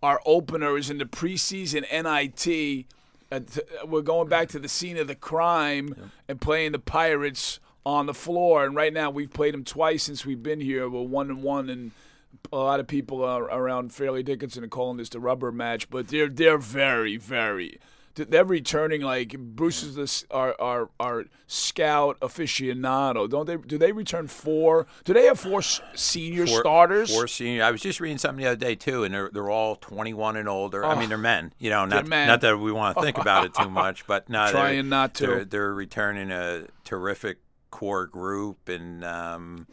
our 0.03 0.21
opener 0.25 0.77
is 0.79 0.89
in 0.91 0.99
the 0.99 1.05
preseason 1.07 1.83
NIT. 1.93 2.87
Uh, 3.31 3.41
t- 3.41 3.61
we're 3.87 4.01
going 4.01 4.29
back 4.29 4.49
to 4.49 4.59
the 4.59 4.69
scene 4.69 4.97
of 4.97 5.07
the 5.07 5.15
crime 5.15 6.11
and 6.29 6.41
playing 6.41 6.73
the 6.73 6.79
Pirates 6.79 7.61
on 7.85 8.07
the 8.07 8.15
floor. 8.15 8.65
And 8.65 8.75
right 8.75 8.93
now, 8.93 9.11
we've 9.11 9.31
played 9.33 9.53
them 9.55 9.65
twice 9.65 10.05
since 10.05 10.25
we've 10.25 10.43
been 10.43 10.61
here. 10.61 10.89
We're 10.89 11.03
one 11.03 11.29
and 11.31 11.43
one, 11.43 11.69
and 11.69 11.91
a 12.53 12.57
lot 12.57 12.81
of 12.81 12.87
people 12.87 13.25
are 13.25 13.45
around 13.45 13.93
Fairleigh 13.93 14.23
Dickinson 14.23 14.65
are 14.65 14.69
calling 14.69 14.97
this 14.97 15.09
the 15.09 15.21
rubber 15.21 15.53
match. 15.53 15.91
But 15.91 16.09
they're 16.09 16.29
they're 16.29 16.59
very 16.59 17.17
very. 17.17 17.79
They're 18.15 18.45
returning 18.45 19.03
like 19.03 19.39
Bruce 19.39 19.85
is 19.85 19.95
this 19.95 20.25
our, 20.33 20.61
our 20.61 20.91
our 20.99 21.27
scout 21.47 22.19
aficionado. 22.19 23.31
Don't 23.31 23.47
they? 23.47 23.57
Do 23.57 23.79
they 23.79 23.93
return 23.93 24.27
four? 24.27 24.89
Do 25.05 25.13
they 25.15 25.27
have 25.27 25.39
four 25.39 25.63
senior 25.63 26.47
Four- 26.49 26.61
starters? 26.61 27.15
Four 27.15 27.29
senior. 27.29 27.63
I 27.63 27.71
was 27.71 27.81
just 27.81 28.01
reading 28.01 28.19
something 28.19 28.43
the 28.43 28.51
other 28.51 28.57
day 28.57 28.75
too, 28.75 29.05
and 29.05 29.15
they're 29.15 29.31
they're 29.33 29.51
all 29.51 29.77
21 29.77 30.37
and 30.37 30.49
older. 30.49 30.85
I 30.85 30.99
mean, 30.99 31.11
they're 31.11 31.19
men. 31.19 31.53
You 31.61 31.71
know, 31.71 31.85
not 31.85 32.09
men. 32.09 32.27
not 32.27 32.41
that 32.41 32.59
we 32.59 32.73
want 32.73 32.97
to 32.97 33.03
think 33.03 33.19
about 33.19 33.45
it 33.45 33.55
too 33.55 33.71
much, 33.71 34.05
but 34.07 34.29
no, 34.29 34.51
Trying 34.51 34.89
not 34.89 35.15
to. 35.15 35.27
They're, 35.27 35.45
they're 35.45 35.75
returning 35.75 36.33
a 36.33 36.65
terrific 36.85 37.39
core 37.71 38.07
group, 38.07 38.69
and 38.69 39.05
um, 39.05 39.67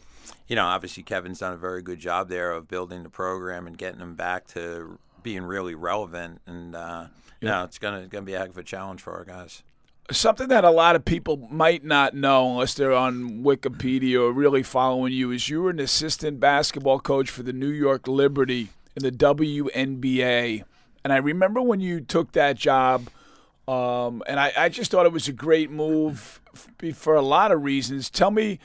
you 0.48 0.56
know, 0.56 0.66
obviously 0.66 1.02
Kevin's 1.02 1.40
done 1.40 1.52
a 1.52 1.56
very 1.56 1.82
good 1.82 1.98
job 1.98 2.28
there 2.28 2.52
of 2.52 2.68
building 2.68 3.02
the 3.02 3.08
program 3.08 3.66
and 3.66 3.76
getting 3.76 4.00
them 4.00 4.14
back 4.14 4.46
to 4.48 4.98
being 5.22 5.42
really 5.42 5.74
relevant. 5.74 6.40
And 6.46 6.74
uh, 6.74 7.06
no, 7.42 7.64
it's 7.64 7.78
gonna 7.78 8.06
gonna 8.06 8.24
be 8.24 8.34
a 8.34 8.38
heck 8.38 8.50
of 8.50 8.58
a 8.58 8.62
challenge 8.62 9.02
for 9.02 9.12
our 9.12 9.24
guys. 9.24 9.62
Something 10.12 10.48
that 10.48 10.64
a 10.64 10.70
lot 10.70 10.94
of 10.94 11.04
people 11.04 11.48
might 11.50 11.84
not 11.84 12.14
know 12.14 12.52
unless 12.52 12.74
they're 12.74 12.92
on 12.92 13.42
Wikipedia 13.42 14.20
or 14.20 14.32
really 14.32 14.62
following 14.62 15.12
you 15.12 15.32
is 15.32 15.48
you 15.48 15.62
were 15.62 15.70
an 15.70 15.80
assistant 15.80 16.38
basketball 16.38 17.00
coach 17.00 17.28
for 17.28 17.42
the 17.42 17.52
New 17.52 17.70
York 17.70 18.06
Liberty 18.06 18.68
in 18.94 19.02
the 19.02 19.10
WNBA. 19.10 20.62
And 21.02 21.12
I 21.12 21.16
remember 21.16 21.60
when 21.60 21.80
you 21.80 22.00
took 22.00 22.32
that 22.32 22.56
job, 22.56 23.08
um, 23.66 24.22
and 24.28 24.38
I, 24.38 24.52
I 24.56 24.68
just 24.68 24.92
thought 24.92 25.06
it 25.06 25.12
was 25.12 25.26
a 25.26 25.32
great 25.32 25.70
move 25.70 26.40
f- 26.54 26.96
for 26.96 27.16
a 27.16 27.22
lot 27.22 27.50
of 27.50 27.64
reasons. 27.64 28.08
Tell 28.08 28.30
me 28.30 28.60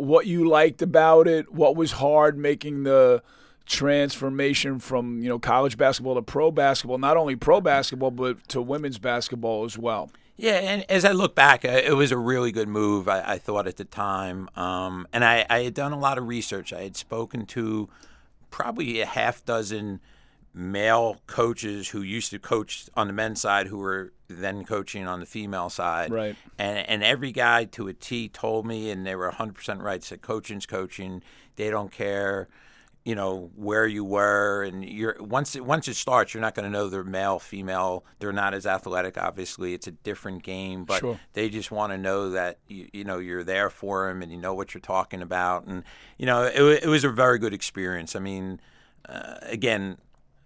what 0.00 0.26
you 0.26 0.48
liked 0.48 0.82
about 0.82 1.28
it, 1.28 1.52
what 1.52 1.76
was 1.76 1.92
hard 1.92 2.38
making 2.38 2.84
the 2.84 3.22
transformation 3.66 4.80
from 4.80 5.22
you 5.22 5.28
know 5.28 5.38
college 5.38 5.76
basketball 5.76 6.14
to 6.16 6.22
pro 6.22 6.50
basketball, 6.50 6.98
not 6.98 7.16
only 7.16 7.36
pro 7.36 7.60
basketball 7.60 8.10
but 8.10 8.48
to 8.48 8.60
women's 8.60 8.98
basketball 8.98 9.64
as 9.64 9.78
well. 9.78 10.10
Yeah, 10.36 10.54
and 10.54 10.90
as 10.90 11.04
I 11.04 11.12
look 11.12 11.34
back, 11.34 11.66
uh, 11.66 11.68
it 11.68 11.92
was 11.92 12.12
a 12.12 12.16
really 12.16 12.50
good 12.50 12.68
move. 12.68 13.08
I, 13.08 13.34
I 13.34 13.38
thought 13.38 13.66
at 13.66 13.76
the 13.76 13.84
time, 13.84 14.48
um, 14.56 15.06
and 15.12 15.22
I, 15.22 15.44
I 15.50 15.64
had 15.64 15.74
done 15.74 15.92
a 15.92 15.98
lot 15.98 16.16
of 16.16 16.26
research. 16.26 16.72
I 16.72 16.82
had 16.82 16.96
spoken 16.96 17.44
to 17.46 17.90
probably 18.50 19.00
a 19.00 19.06
half 19.06 19.44
dozen 19.44 20.00
male 20.52 21.16
coaches 21.26 21.88
who 21.88 22.02
used 22.02 22.30
to 22.30 22.38
coach 22.38 22.86
on 22.94 23.06
the 23.06 23.12
men's 23.12 23.40
side 23.40 23.68
who 23.68 23.78
were 23.78 24.12
then 24.28 24.64
coaching 24.64 25.06
on 25.06 25.20
the 25.20 25.26
female 25.26 25.70
side. 25.70 26.10
Right. 26.10 26.36
And 26.58 26.78
and 26.88 27.02
every 27.02 27.32
guy 27.32 27.64
to 27.64 27.88
a 27.88 27.92
T 27.92 28.28
told 28.28 28.66
me, 28.66 28.90
and 28.90 29.06
they 29.06 29.14
were 29.14 29.30
100% 29.30 29.82
right. 29.82 30.02
Said 30.02 30.22
coaching's 30.22 30.66
coaching. 30.66 31.22
They 31.56 31.70
don't 31.70 31.92
care 31.92 32.48
you 33.04 33.14
know 33.14 33.50
where 33.56 33.86
you 33.86 34.04
were 34.04 34.62
and 34.62 34.84
you're 34.84 35.16
once 35.20 35.56
it, 35.56 35.64
once 35.64 35.88
it 35.88 35.94
starts 35.94 36.34
you're 36.34 36.40
not 36.40 36.54
going 36.54 36.64
to 36.64 36.70
know 36.70 36.88
they're 36.88 37.02
male 37.02 37.38
female 37.38 38.04
they're 38.18 38.32
not 38.32 38.52
as 38.52 38.66
athletic 38.66 39.16
obviously 39.16 39.72
it's 39.72 39.86
a 39.86 39.90
different 39.90 40.42
game 40.42 40.84
but 40.84 41.00
Sure. 41.00 41.18
they 41.32 41.48
just 41.48 41.70
want 41.70 41.92
to 41.92 41.98
know 41.98 42.30
that 42.30 42.58
you, 42.68 42.88
you 42.92 43.04
know 43.04 43.18
you're 43.18 43.42
there 43.44 43.70
for 43.70 44.08
them 44.08 44.22
and 44.22 44.30
you 44.30 44.38
know 44.38 44.52
what 44.52 44.74
you're 44.74 44.82
talking 44.82 45.22
about 45.22 45.64
and 45.66 45.82
you 46.18 46.26
know 46.26 46.42
it, 46.42 46.84
it 46.84 46.88
was 46.88 47.04
a 47.04 47.08
very 47.08 47.38
good 47.38 47.54
experience 47.54 48.14
i 48.14 48.18
mean 48.18 48.60
uh, 49.08 49.36
again 49.42 49.96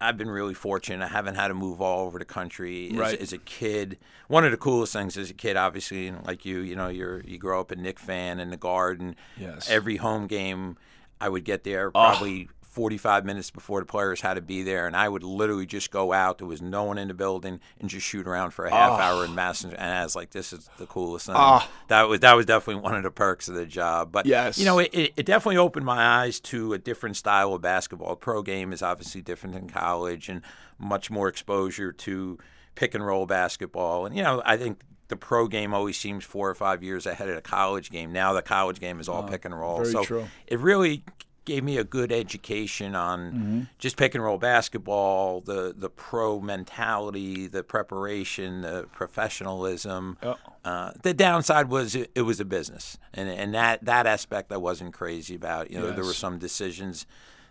I've 0.01 0.19
been 0.19 0.29
really 0.31 0.55
fortunate. 0.55 1.05
I 1.05 1.09
haven't 1.09 1.37
had 1.37 1.49
to 1.49 1.55
move 1.55 1.81
all 1.81 2.07
over 2.07 2.19
the 2.19 2.25
country 2.25 2.91
as, 2.91 2.97
Right. 2.97 3.21
as 3.21 3.33
a 3.33 3.39
kid. 3.39 3.99
One 4.29 4.45
of 4.45 4.51
the 4.51 4.57
coolest 4.57 4.93
things 4.93 5.17
as 5.17 5.31
a 5.31 5.35
kid, 5.35 5.57
obviously, 5.57 6.11
like 6.11 6.45
you, 6.45 6.59
you 6.61 6.77
know, 6.77 6.89
you're 6.89 7.21
you 7.23 7.39
grow 7.39 7.61
up 7.61 7.71
a 7.71 7.77
Knick 7.77 7.99
fan 7.99 8.41
in 8.41 8.51
the 8.51 8.57
Garden. 8.57 9.17
Yes. 9.39 9.71
Every 9.71 9.97
home 9.97 10.27
game, 10.27 10.77
I 11.21 11.29
would 11.29 11.45
get 11.45 11.65
there 11.65 11.91
probably 11.91 12.49
45 12.75 13.25
minutes 13.25 13.51
before 13.53 13.79
the 13.81 13.87
players 13.87 14.21
had 14.21 14.35
to 14.35 14.41
be 14.41 14.65
there, 14.65 14.87
and 14.89 14.97
I 14.97 15.09
would 15.09 15.23
literally 15.23 15.65
just 15.65 15.93
go 15.93 16.13
out. 16.13 16.39
There 16.39 16.47
was 16.47 16.61
no 16.61 16.83
one 16.83 16.99
in 16.99 17.07
the 17.09 17.15
building, 17.15 17.61
and 17.81 17.89
just 17.89 18.05
shoot 18.05 18.27
around 18.27 18.51
for 18.51 18.67
a 18.67 18.71
half 18.71 18.99
hour 18.99 19.25
in 19.25 19.35
Madison. 19.35 19.71
And 19.73 19.91
I 19.95 20.03
was 20.03 20.17
like, 20.17 20.31
"This 20.31 20.53
is 20.53 20.69
the 20.79 20.87
coolest 20.87 21.27
thing." 21.27 21.37
Ah. 21.39 21.69
That 21.89 22.09
was 22.09 22.21
that 22.21 22.35
was 22.35 22.47
definitely 22.47 22.83
one 22.83 22.97
of 22.97 23.05
the 23.05 23.11
perks 23.13 23.49
of 23.49 23.55
the 23.55 23.65
job. 23.65 24.11
But 24.11 24.27
Yes. 24.27 24.59
you 24.59 24.65
know, 24.65 24.81
it, 24.81 24.91
it, 24.93 25.13
it 25.17 25.25
definitely 25.27 25.57
opened 25.59 25.87
my 25.87 26.05
eyes 26.23 26.41
to 26.41 26.73
a 26.73 26.79
different 26.79 27.17
style 27.17 27.55
of 27.55 27.63
basketball. 27.63 28.17
Pro 28.17 28.43
game 28.43 28.73
is 28.73 28.83
obviously 28.83 29.23
different 29.23 29.55
than 29.55 29.69
college, 29.69 30.29
and 30.29 30.43
much 30.79 31.11
more 31.11 31.29
exposure 31.29 31.93
to 31.93 32.39
pick 32.75 32.95
and 32.95 33.07
roll 33.07 33.25
basketball. 33.27 34.05
And 34.05 34.17
you 34.17 34.23
know, 34.25 34.43
I 34.45 34.57
think 34.57 34.81
the 35.09 35.17
pro 35.17 35.47
game 35.47 35.73
always 35.73 35.97
seems 35.97 36.25
four 36.25 36.51
or 36.51 36.55
five 36.55 36.83
years 36.83 37.07
ahead 37.07 37.29
of 37.29 37.37
the 37.37 37.43
college 37.43 37.91
game. 37.91 38.13
Now 38.13 38.33
the 38.33 38.43
college 38.43 38.81
game 38.81 38.99
is 38.99 39.09
all 39.09 39.23
pick 39.23 39.45
and 39.45 39.57
roll. 39.57 39.77
very 39.77 39.93
so 39.93 40.03
true. 40.03 40.27
it 40.47 40.59
really 40.59 41.05
gave 41.45 41.65
me 41.65 41.77
a 41.77 41.85
good 41.85 42.11
education 42.13 42.95
on 42.95 43.69
just 43.79 43.97
pick 43.97 44.15
and 44.15 44.25
roll 44.25 44.39
basketball, 44.39 45.41
the 45.41 45.75
the 45.77 45.91
pro 45.91 46.41
mentality, 46.41 47.47
the 47.47 47.63
preparation, 47.63 48.63
the 48.63 48.87
professionalism. 48.93 50.17
Yeah. 50.23 50.35
Uh, 50.65 50.93
the 51.03 51.13
downside 51.13 51.69
was 51.69 51.95
it, 51.95 52.11
it 52.15 52.23
was 52.23 52.41
a 52.41 52.45
business, 52.45 52.99
and 53.13 53.29
and 53.29 53.55
that 53.55 53.85
that 53.85 54.07
aspect 54.07 54.51
I 54.53 54.57
wasn't 54.57 54.95
crazy 54.95 55.35
about. 55.35 55.71
You 55.71 55.81
know, 55.81 55.91
there 55.93 56.05
were 56.05 56.15
some 56.15 56.39
decisions 56.39 57.07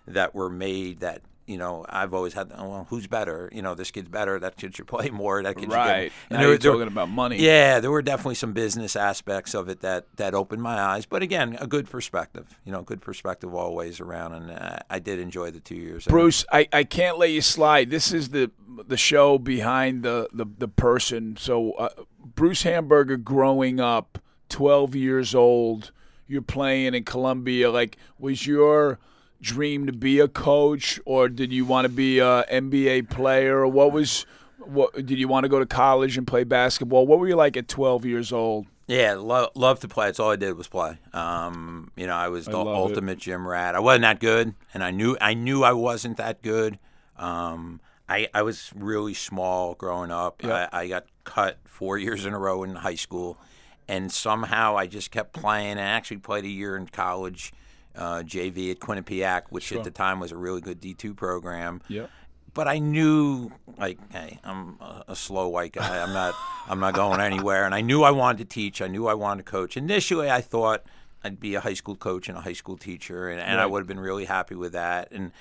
that 0.07 0.33
were 0.33 0.49
made 0.49 0.99
that. 0.99 1.21
You 1.45 1.57
know, 1.57 1.85
I've 1.89 2.13
always 2.13 2.33
had. 2.33 2.51
oh, 2.55 2.69
Well, 2.69 2.87
who's 2.89 3.05
better? 3.07 3.49
You 3.51 3.61
know, 3.61 3.75
this 3.75 3.91
kid's 3.91 4.07
better. 4.07 4.39
That 4.39 4.55
kid 4.55 4.75
should 4.77 4.87
play 4.87 5.09
more. 5.11 5.43
That 5.43 5.55
kid 5.55 5.63
should 5.65 5.73
Right. 5.73 6.03
get. 6.29 6.31
Now 6.31 6.37
there- 6.39 6.47
you're 6.49 6.57
there- 6.57 6.71
talking 6.71 6.87
about 6.87 7.09
money. 7.09 7.37
yeah, 7.37 7.79
there 7.81 7.91
were 7.91 8.01
definitely 8.01 8.35
some 8.35 8.53
business 8.53 8.95
aspects 8.95 9.53
of 9.53 9.67
it 9.67 9.81
that 9.81 10.05
that 10.15 10.33
opened 10.33 10.61
my 10.61 10.79
eyes. 10.79 11.05
But 11.05 11.21
again, 11.21 11.57
a 11.59 11.67
good 11.67 11.89
perspective. 11.89 12.47
You 12.65 12.71
know, 12.71 12.81
good 12.81 13.01
perspective 13.01 13.53
always 13.53 13.99
around, 13.99 14.33
and 14.35 14.51
uh, 14.51 14.77
I 14.89 14.99
did 14.99 15.19
enjoy 15.19 15.51
the 15.51 15.59
two 15.59 15.75
years. 15.75 16.05
Bruce, 16.05 16.45
I, 16.51 16.67
I 16.71 16.83
can't 16.85 17.17
let 17.17 17.31
you 17.31 17.41
slide. 17.41 17.89
This 17.89 18.13
is 18.13 18.29
the 18.29 18.49
the 18.87 18.97
show 18.97 19.37
behind 19.37 20.03
the 20.03 20.29
the, 20.31 20.45
the 20.57 20.67
person. 20.69 21.35
So 21.37 21.73
uh, 21.73 21.89
Bruce 22.35 22.63
Hamburger 22.63 23.17
growing 23.17 23.79
up, 23.81 24.17
12 24.49 24.95
years 24.95 25.35
old, 25.35 25.91
you're 26.25 26.41
playing 26.41 26.93
in 26.95 27.03
Columbia. 27.03 27.69
Like 27.69 27.97
was 28.17 28.47
your 28.47 28.97
dream 29.43 29.85
to 29.85 29.93
be 29.93 30.19
a 30.19 30.27
coach 30.27 30.99
or 31.05 31.29
did 31.29 31.53
you 31.53 31.65
want 31.65 31.85
to 31.85 31.89
be 31.89 32.19
a 32.19 32.43
NBA 32.51 33.09
player 33.09 33.59
or 33.59 33.67
what 33.67 33.91
was 33.91 34.25
what 34.57 34.93
did 34.93 35.19
you 35.19 35.27
want 35.27 35.43
to 35.43 35.49
go 35.49 35.59
to 35.59 35.65
college 35.65 36.17
and 36.17 36.25
play 36.25 36.43
basketball? 36.43 37.05
What 37.05 37.19
were 37.19 37.27
you 37.27 37.35
like 37.35 37.57
at 37.57 37.67
12 37.67 38.05
years 38.05 38.31
old? 38.31 38.65
Yeah, 38.87 39.15
lo- 39.15 39.49
love 39.55 39.79
to 39.81 39.87
play. 39.87 40.09
It's 40.09 40.19
all 40.19 40.31
I 40.31 40.35
did 40.35 40.57
was 40.57 40.67
play. 40.67 40.97
Um, 41.13 41.91
you 41.95 42.07
know, 42.07 42.15
I 42.15 42.29
was 42.29 42.45
the 42.45 42.57
love 42.57 42.67
it. 42.67 42.71
ultimate 42.71 43.17
gym 43.17 43.47
rat. 43.47 43.75
I 43.75 43.79
wasn't 43.79 44.03
that 44.03 44.19
good, 44.19 44.53
and 44.73 44.83
I 44.83 44.91
knew 44.91 45.15
I 45.21 45.33
knew 45.33 45.63
I 45.63 45.71
wasn't 45.71 46.17
that 46.17 46.41
good. 46.41 46.79
Um, 47.17 47.79
I 48.09 48.27
I 48.33 48.41
was 48.41 48.71
really 48.75 49.13
small 49.13 49.75
growing 49.75 50.11
up. 50.11 50.43
Yeah. 50.43 50.67
I, 50.71 50.81
I 50.81 50.87
got 50.87 51.05
cut 51.23 51.57
four 51.63 51.97
years 51.97 52.25
in 52.25 52.33
a 52.33 52.39
row 52.39 52.63
in 52.63 52.75
high 52.75 52.95
school, 52.95 53.37
and 53.87 54.11
somehow 54.11 54.77
I 54.77 54.87
just 54.87 55.11
kept 55.11 55.31
playing. 55.33 55.77
I 55.77 55.83
actually 55.83 56.17
played 56.17 56.43
a 56.43 56.49
year 56.49 56.75
in 56.75 56.87
college, 56.87 57.53
uh, 57.95 58.23
JV 58.25 58.71
at 58.71 58.79
Quinnipiac, 58.79 59.43
which 59.49 59.65
Sure. 59.65 59.77
at 59.79 59.83
the 59.83 59.91
time 59.91 60.19
was 60.19 60.31
a 60.31 60.37
really 60.37 60.61
good 60.61 60.79
D 60.79 60.93
two 60.93 61.13
program 61.13 61.81
Yeah. 61.87 62.07
but 62.53 62.67
I 62.67 62.79
knew 62.79 63.51
like 63.77 63.99
hey, 64.11 64.39
I'm 64.43 64.77
a, 65.07 65.15
slow 65.15 65.47
white 65.47 65.73
guy. 65.73 66.01
I'm 66.01 66.13
not 66.13 66.33
I'm 66.67 66.79
not 66.79 66.93
going 66.95 67.19
anywhere. 67.21 67.65
And 67.65 67.73
I 67.75 67.81
knew 67.81 68.03
I 68.03 68.11
wanted 68.11 68.39
to 68.39 68.45
teach. 68.45 68.81
I 68.81 68.87
knew 68.87 69.07
I 69.07 69.13
wanted 69.13 69.45
to 69.45 69.51
coach. 69.51 69.77
Initially, 69.77 70.29
I 70.31 70.41
thought 70.41 70.83
I'd 71.23 71.39
be 71.39 71.55
a 71.55 71.59
high 71.61 71.73
school 71.75 71.95
coach 71.95 72.27
and 72.29 72.37
a 72.37 72.41
high 72.41 72.53
school 72.53 72.77
teacher, 72.77 73.29
and, 73.29 73.39
and 73.39 73.61
I 73.61 73.65
would 73.65 73.79
have 73.79 73.87
been 73.87 73.99
really 73.99 74.25
happy 74.25 74.55
with 74.55 74.73
that. 74.73 75.11
And 75.11 75.31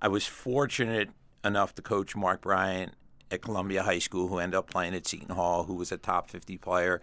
I 0.00 0.08
was 0.08 0.26
fortunate 0.26 1.10
enough 1.44 1.74
to 1.76 1.82
coach 1.82 2.14
Mark 2.14 2.42
Bryant 2.42 2.92
at 3.30 3.42
Columbia 3.42 3.82
High 3.82 3.98
School, 3.98 4.28
who 4.28 4.38
ended 4.38 4.56
up 4.56 4.70
playing 4.70 4.94
at 4.94 5.06
Seton 5.06 5.34
Hall, 5.34 5.64
who 5.64 5.74
was 5.74 5.90
a 5.90 5.96
top 5.96 6.28
50 6.30 6.58
player. 6.58 7.00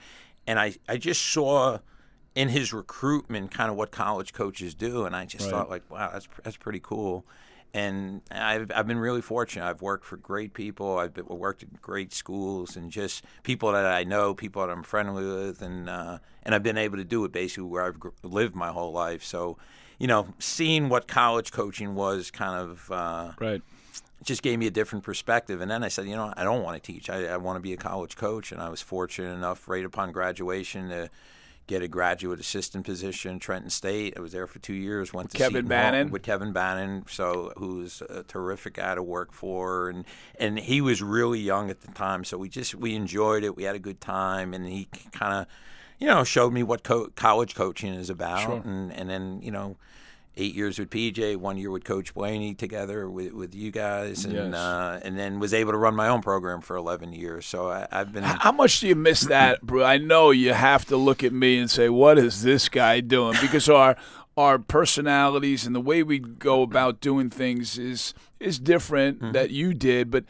And 0.47 0.59
I, 0.59 0.75
I 0.87 0.97
just 0.97 1.21
saw 1.21 1.79
in 2.35 2.49
his 2.49 2.73
recruitment 2.73 3.51
kind 3.51 3.69
of 3.69 3.75
what 3.75 3.91
college 3.91 4.33
coaches 4.33 4.73
do, 4.73 5.05
and 5.05 5.15
I 5.15 5.25
just 5.25 5.45
Right. 5.45 5.51
thought 5.51 5.69
like, 5.69 5.89
wow, 5.89 6.09
that's 6.13 6.27
that's 6.43 6.57
pretty 6.57 6.79
cool. 6.79 7.25
And 7.73 8.21
I've 8.31 8.71
I've 8.73 8.87
been 8.87 8.97
really 8.97 9.21
fortunate. 9.21 9.63
I've 9.65 9.81
worked 9.81 10.05
for 10.05 10.17
great 10.17 10.53
people. 10.53 10.97
I've 10.97 11.13
been, 11.13 11.25
worked 11.27 11.61
at 11.63 11.81
great 11.81 12.13
schools, 12.13 12.75
and 12.75 12.91
just 12.91 13.23
people 13.43 13.71
that 13.71 13.85
I 13.85 14.03
know, 14.03 14.33
people 14.33 14.65
that 14.65 14.71
I'm 14.71 14.83
friendly 14.83 15.25
with, 15.25 15.61
and 15.61 15.89
uh, 15.89 16.17
and 16.43 16.55
I've 16.55 16.63
been 16.63 16.77
able 16.77 16.97
to 16.97 17.03
do 17.03 17.25
it 17.25 17.31
basically 17.31 17.69
where 17.69 17.85
I've 17.85 17.99
gr- 17.99 18.09
lived 18.23 18.55
my 18.55 18.69
whole 18.69 18.91
life. 18.91 19.23
So, 19.23 19.57
you 19.99 20.07
know, 20.07 20.27
seeing 20.39 20.89
what 20.89 21.07
college 21.07 21.51
coaching 21.51 21.93
was 21.93 22.31
kind 22.31 22.59
of 22.59 22.91
uh, 22.91 23.31
Right. 23.39 23.61
just 24.23 24.41
gave 24.41 24.57
me 24.59 24.67
a 24.67 24.71
different 24.71 25.03
perspective. 25.03 25.61
And 25.61 25.69
then 25.69 25.83
I 25.83 25.89
said, 25.89 26.07
you 26.07 26.15
know, 26.15 26.33
I 26.35 26.43
don't 26.43 26.63
want 26.63 26.81
to 26.81 26.91
teach. 26.91 27.09
I, 27.09 27.25
I 27.25 27.37
want 27.37 27.57
to 27.57 27.61
be 27.61 27.73
a 27.73 27.77
college 27.77 28.15
coach. 28.15 28.51
And 28.51 28.61
I 28.61 28.69
was 28.69 28.81
fortunate 28.81 29.33
enough, 29.33 29.67
right 29.67 29.85
upon 29.85 30.11
graduation, 30.11 30.89
to 30.89 31.09
get 31.69 31.83
a 31.83 31.87
graduate 31.87 32.39
assistant 32.39 32.83
position 32.83 33.37
Trenton 33.37 33.69
State. 33.69 34.15
I 34.17 34.21
was 34.21 34.31
there 34.31 34.47
for 34.47 34.57
two 34.57 34.73
years. 34.73 35.13
Went 35.13 35.29
to 35.29 35.37
Kevin 35.37 35.67
Bannon? 35.67 36.09
with 36.09 36.23
Kevin 36.23 36.51
Bannon, 36.51 37.05
so 37.07 37.53
who's 37.57 38.01
a 38.09 38.23
terrific 38.23 38.73
guy 38.73 38.95
to 38.95 39.03
work 39.03 39.31
for, 39.31 39.87
and 39.87 40.03
and 40.39 40.57
he 40.59 40.81
was 40.81 41.01
really 41.03 41.39
young 41.39 41.69
at 41.69 41.81
the 41.81 41.91
time. 41.91 42.23
So 42.23 42.37
we 42.39 42.49
just 42.49 42.73
we 42.73 42.95
enjoyed 42.95 43.43
it. 43.43 43.55
We 43.55 43.63
had 43.63 43.75
a 43.75 43.79
good 43.79 44.01
time, 44.01 44.53
and 44.53 44.65
he 44.65 44.89
kind 45.13 45.33
of. 45.33 45.45
You 46.01 46.07
know, 46.07 46.23
showed 46.23 46.53
me 46.53 46.63
what 46.63 46.83
co- 46.83 47.09
college 47.17 47.55
coaching 47.55 47.93
is 47.93 48.09
about, 48.09 48.39
Sure. 48.39 48.61
and 48.63 48.89
and 48.93 49.09
then 49.09 49.41
you 49.41 49.51
know, 49.51 49.75
eight 50.37 50.55
years 50.55 50.79
with 50.79 50.89
PJ, 50.89 51.35
one 51.37 51.57
year 51.57 51.69
with 51.71 51.83
Coach 51.83 52.13
Blaney 52.13 52.53
together 52.53 53.09
with, 53.09 53.33
with 53.33 53.53
you 53.53 53.71
guys, 53.71 54.23
and 54.23 54.33
Yes. 54.33 54.53
uh, 54.53 54.99
and 55.03 55.17
then 55.19 55.39
was 55.39 55.53
able 55.53 55.71
to 55.73 55.77
run 55.77 55.95
my 55.95 56.07
own 56.07 56.21
program 56.21 56.61
for 56.61 56.75
11 56.77 57.11
years. 57.13 57.45
So 57.45 57.69
I, 57.69 57.87
I've 57.91 58.13
been. 58.13 58.23
How 58.23 58.51
much 58.53 58.79
do 58.79 58.87
you 58.87 58.95
miss 58.95 59.21
that, 59.21 59.61
bro? 59.65 59.83
I 59.83 59.97
know 59.97 60.31
you 60.31 60.53
have 60.53 60.85
to 60.85 60.95
look 60.97 61.23
at 61.23 61.33
me 61.33 61.57
and 61.57 61.69
say, 61.69 61.89
"What 61.89 62.17
is 62.17 62.43
this 62.43 62.69
guy 62.69 63.01
doing?" 63.01 63.35
Because 63.41 63.67
our 63.67 63.97
our 64.37 64.57
personalities 64.59 65.65
and 65.65 65.75
the 65.75 65.81
way 65.81 66.01
we 66.03 66.19
go 66.19 66.61
about 66.61 67.01
doing 67.01 67.29
things 67.29 67.77
is 67.77 68.13
is 68.39 68.59
different 68.59 69.19
Mm-hmm. 69.19 69.31
that 69.33 69.49
you 69.49 69.73
did. 69.73 70.09
But 70.09 70.23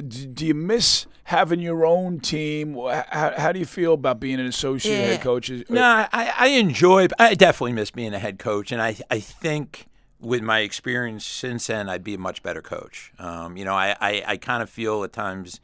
do 0.00 0.46
you 0.46 0.54
miss 0.54 1.06
having 1.24 1.60
your 1.60 1.84
own 1.86 2.20
team? 2.20 2.74
How, 2.74 3.34
how 3.36 3.52
do 3.52 3.58
you 3.58 3.66
feel 3.66 3.94
about 3.94 4.20
being 4.20 4.40
an 4.40 4.46
associate 4.46 4.96
head 5.04 5.20
coach? 5.22 5.50
Is- 5.50 5.68
No, 5.70 5.82
I, 5.82 6.32
I 6.38 6.46
enjoy. 6.48 7.08
I 7.18 7.34
definitely 7.34 7.72
miss 7.72 7.90
being 7.90 8.14
a 8.14 8.18
head 8.18 8.38
coach, 8.38 8.72
and 8.72 8.80
I 8.80 8.96
I 9.10 9.20
think 9.20 9.86
with 10.20 10.42
my 10.42 10.60
experience 10.60 11.24
since 11.26 11.66
then, 11.66 11.88
I'd 11.88 12.04
be 12.04 12.14
a 12.14 12.18
much 12.18 12.42
better 12.42 12.62
coach. 12.62 13.12
Um, 13.18 13.56
you 13.56 13.64
know, 13.64 13.74
I, 13.74 13.96
I, 14.00 14.22
I 14.26 14.36
kind 14.36 14.62
of 14.62 14.70
feel 14.70 15.02
at 15.02 15.12
times 15.12 15.60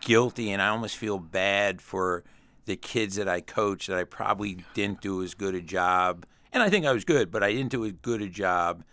guilty, 0.00 0.50
and 0.50 0.60
I 0.60 0.68
almost 0.68 0.96
feel 0.96 1.18
bad 1.18 1.80
for 1.80 2.22
the 2.66 2.76
kids 2.76 3.16
that 3.16 3.28
I 3.28 3.40
coach 3.40 3.86
that 3.86 3.96
I 3.98 4.04
probably 4.04 4.58
didn't 4.74 5.00
do 5.00 5.22
as 5.22 5.34
good 5.34 5.54
a 5.54 5.60
job. 5.60 6.26
And 6.52 6.62
I 6.62 6.70
think 6.70 6.86
I 6.86 6.92
was 6.92 7.04
good, 7.04 7.30
but 7.30 7.42
I 7.42 7.52
didn't 7.52 7.70
do 7.70 7.84
as 7.84 7.92
good 7.92 8.22
a 8.22 8.28
job 8.28 8.84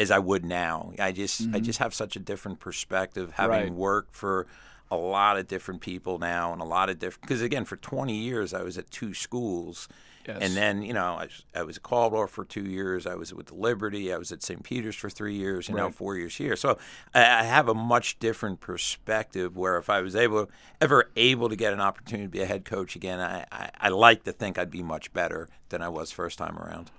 as 0.00 0.10
I 0.10 0.18
would 0.18 0.44
now. 0.44 0.92
I 0.98 1.12
just 1.12 1.42
I 1.52 1.60
just 1.60 1.78
have 1.78 1.92
such 1.94 2.16
a 2.16 2.20
different 2.20 2.58
perspective 2.60 3.32
having 3.34 3.50
Mm-hmm. 3.56 3.68
Right. 3.68 3.72
worked 3.72 4.14
for 4.16 4.46
a 4.90 4.96
lot 4.96 5.36
of 5.38 5.46
different 5.46 5.80
people 5.80 6.18
now 6.18 6.52
and 6.52 6.60
a 6.60 6.64
lot 6.64 6.88
of 6.90 6.98
different 6.98 7.22
because 7.22 7.42
again 7.42 7.64
for 7.64 7.76
20 7.76 8.12
years 8.16 8.52
I 8.54 8.62
was 8.62 8.76
at 8.78 8.90
two 8.90 9.14
schools 9.14 9.86
Yes. 10.28 10.38
and 10.42 10.54
then 10.54 10.82
you 10.82 10.92
know 10.92 11.14
I 11.14 11.24
was, 11.24 11.44
I 11.54 11.62
was 11.62 11.76
at 11.78 11.82
Caldwell 11.82 12.26
for 12.26 12.44
two 12.44 12.64
years 12.64 13.06
I 13.06 13.14
was 13.14 13.32
with 13.32 13.46
the 13.46 13.54
Liberty 13.54 14.12
I 14.12 14.18
was 14.18 14.30
at 14.32 14.42
St. 14.42 14.62
Peter's 14.62 14.94
for 14.96 15.08
three 15.08 15.34
years 15.34 15.68
and 15.68 15.76
now 15.78 15.84
Right. 15.86 15.94
four 15.94 16.16
years 16.16 16.36
here 16.36 16.56
so 16.56 16.76
I, 17.14 17.20
I 17.20 17.42
have 17.44 17.68
a 17.68 17.74
much 17.74 18.18
different 18.18 18.60
perspective 18.60 19.56
where 19.56 19.78
if 19.78 19.88
I 19.88 20.00
was 20.02 20.14
able 20.16 20.50
ever 20.80 21.10
able 21.16 21.48
to 21.48 21.56
get 21.56 21.72
an 21.72 21.80
opportunity 21.80 22.26
to 22.26 22.30
be 22.30 22.42
a 22.42 22.46
head 22.46 22.64
coach 22.64 22.96
again 22.96 23.18
I, 23.20 23.46
I, 23.52 23.70
I 23.80 23.88
like 23.90 24.24
to 24.24 24.32
think 24.32 24.58
I'd 24.58 24.70
be 24.70 24.82
much 24.82 25.12
better 25.12 25.48
than 25.70 25.80
I 25.82 25.88
was 25.88 26.10
first 26.12 26.36
time 26.36 26.58
around 26.58 26.90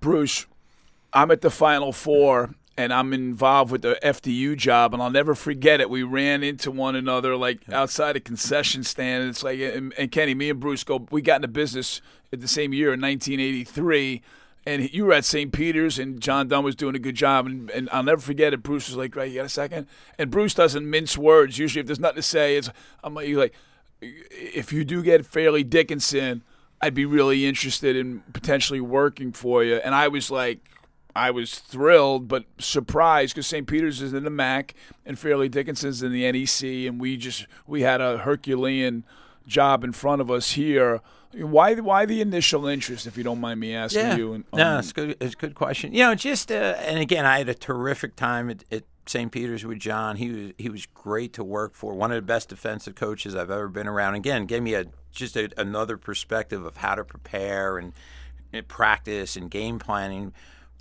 Bruce, 0.00 0.46
I'm 1.14 1.30
at 1.30 1.40
the 1.40 1.50
Final 1.50 1.92
Four, 1.92 2.54
and 2.76 2.92
I'm 2.92 3.12
involved 3.12 3.70
with 3.70 3.82
the 3.82 3.98
FDU 4.02 4.56
job, 4.56 4.92
and 4.92 5.02
I'll 5.02 5.10
never 5.10 5.34
forget 5.34 5.80
it. 5.80 5.88
We 5.88 6.02
ran 6.02 6.42
into 6.42 6.70
one 6.70 6.96
another 6.96 7.36
like 7.36 7.60
outside 7.72 8.16
a 8.16 8.20
concession 8.20 8.82
stand. 8.82 9.22
And 9.22 9.30
It's 9.30 9.42
like, 9.42 9.60
and, 9.60 9.94
and 9.96 10.10
Kenny, 10.10 10.34
me 10.34 10.50
and 10.50 10.60
Bruce 10.60 10.84
go. 10.84 11.06
We 11.10 11.22
got 11.22 11.36
into 11.36 11.48
business 11.48 12.00
at 12.32 12.40
the 12.40 12.48
same 12.48 12.72
year 12.72 12.92
in 12.92 13.00
1983 13.00 14.22
and 14.66 14.92
you 14.92 15.04
were 15.04 15.12
at 15.12 15.24
St. 15.24 15.52
Peter's, 15.52 15.98
and 15.98 16.20
John 16.20 16.48
Dunn 16.48 16.64
was 16.64 16.74
doing 16.74 16.94
a 16.94 16.98
good 16.98 17.14
job. 17.14 17.46
And, 17.46 17.70
and 17.70 17.88
I'll 17.92 18.02
never 18.02 18.20
forget 18.20 18.54
it. 18.54 18.62
Bruce 18.62 18.88
was 18.88 18.96
like, 18.96 19.14
"Right, 19.14 19.30
you 19.30 19.36
got 19.36 19.46
a 19.46 19.50
second? 19.50 19.86
And 20.18 20.30
Bruce 20.30 20.54
doesn't 20.54 20.88
mince 20.88 21.18
words. 21.18 21.58
Usually, 21.58 21.80
if 21.80 21.86
there's 21.86 22.00
nothing 22.00 22.16
to 22.16 22.22
say, 22.22 22.56
it's 22.56 22.70
I'm 23.02 23.14
like, 23.14 23.28
like, 23.28 23.54
if 24.00 24.72
you 24.72 24.84
do 24.84 25.02
get 25.02 25.26
Fairleigh 25.26 25.64
Dickinson, 25.64 26.42
I'd 26.80 26.94
be 26.94 27.04
really 27.04 27.46
interested 27.46 27.94
in 27.96 28.22
potentially 28.32 28.80
working 28.80 29.32
for 29.32 29.62
you. 29.62 29.76
And 29.76 29.94
I 29.94 30.08
was 30.08 30.30
like, 30.30 30.60
I 31.16 31.30
was 31.30 31.58
thrilled, 31.58 32.28
but 32.28 32.44
surprised 32.58 33.34
because 33.34 33.46
St. 33.46 33.66
Peter's 33.66 34.02
is 34.02 34.12
in 34.12 34.24
the 34.24 34.30
MAAC 34.30 34.70
and 35.06 35.18
Fairleigh 35.18 35.48
Dickinson's 35.48 36.02
in 36.02 36.12
the 36.12 36.30
NEC, 36.30 36.88
and 36.88 37.00
we 37.00 37.16
just 37.16 37.46
we 37.66 37.82
had 37.82 38.00
a 38.00 38.18
Herculean 38.18 39.04
job 39.46 39.84
in 39.84 39.92
front 39.92 40.20
of 40.20 40.30
us 40.30 40.52
here 40.52 41.00
why 41.42 41.74
why 41.74 42.06
the 42.06 42.20
initial 42.20 42.66
interest, 42.66 43.06
if 43.06 43.16
you 43.16 43.24
don't 43.24 43.40
mind 43.40 43.60
me 43.60 43.74
asking 43.74 44.02
yeah. 44.02 44.16
you? 44.16 44.34
Um, 44.34 44.44
no, 44.52 44.78
it's 44.78 44.92
good. 44.92 45.16
It's 45.20 45.34
a 45.34 45.36
good 45.36 45.54
question. 45.54 45.92
You 45.92 46.04
know, 46.04 46.14
just 46.14 46.50
uh, 46.52 46.76
and 46.78 46.98
again, 46.98 47.26
I 47.26 47.38
had 47.38 47.48
a 47.48 47.54
terrific 47.54 48.16
time 48.16 48.50
at, 48.50 48.64
at 48.70 48.84
St. 49.06 49.30
Peter's 49.32 49.64
with 49.64 49.78
John. 49.78 50.16
He 50.16 50.30
was 50.30 50.52
he 50.58 50.68
was 50.68 50.86
great 50.86 51.32
to 51.34 51.44
work 51.44 51.74
for. 51.74 51.94
One 51.94 52.12
of 52.12 52.16
the 52.16 52.22
best 52.22 52.48
defensive 52.48 52.94
coaches 52.94 53.34
I've 53.34 53.50
ever 53.50 53.68
been 53.68 53.88
around. 53.88 54.14
Again, 54.14 54.46
gave 54.46 54.62
me 54.62 54.74
a 54.74 54.86
just 55.12 55.36
a, 55.36 55.50
another 55.56 55.96
perspective 55.96 56.64
of 56.64 56.78
how 56.78 56.94
to 56.94 57.04
prepare 57.04 57.78
and, 57.78 57.92
and 58.52 58.66
practice 58.66 59.36
and 59.36 59.50
game 59.50 59.78
planning. 59.78 60.32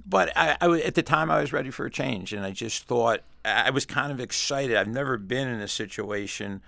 But 0.06 0.32
I, 0.36 0.58
I, 0.60 0.82
at 0.82 0.96
the 0.96 1.04
time, 1.04 1.32
I 1.32 1.40
was 1.40 1.54
ready 1.54 1.70
for 1.70 1.86
a 1.86 1.92
change, 1.92 2.34
and 2.34 2.46
I 2.46 2.52
just 2.52 2.86
thought 2.86 3.22
I 3.46 3.70
was 3.70 3.86
kind 3.86 4.12
of 4.12 4.20
excited. 4.20 4.76
I've 4.76 4.88
never 4.88 5.18
been 5.18 5.48
in 5.48 5.62
a 5.62 5.68
situation 5.68 6.62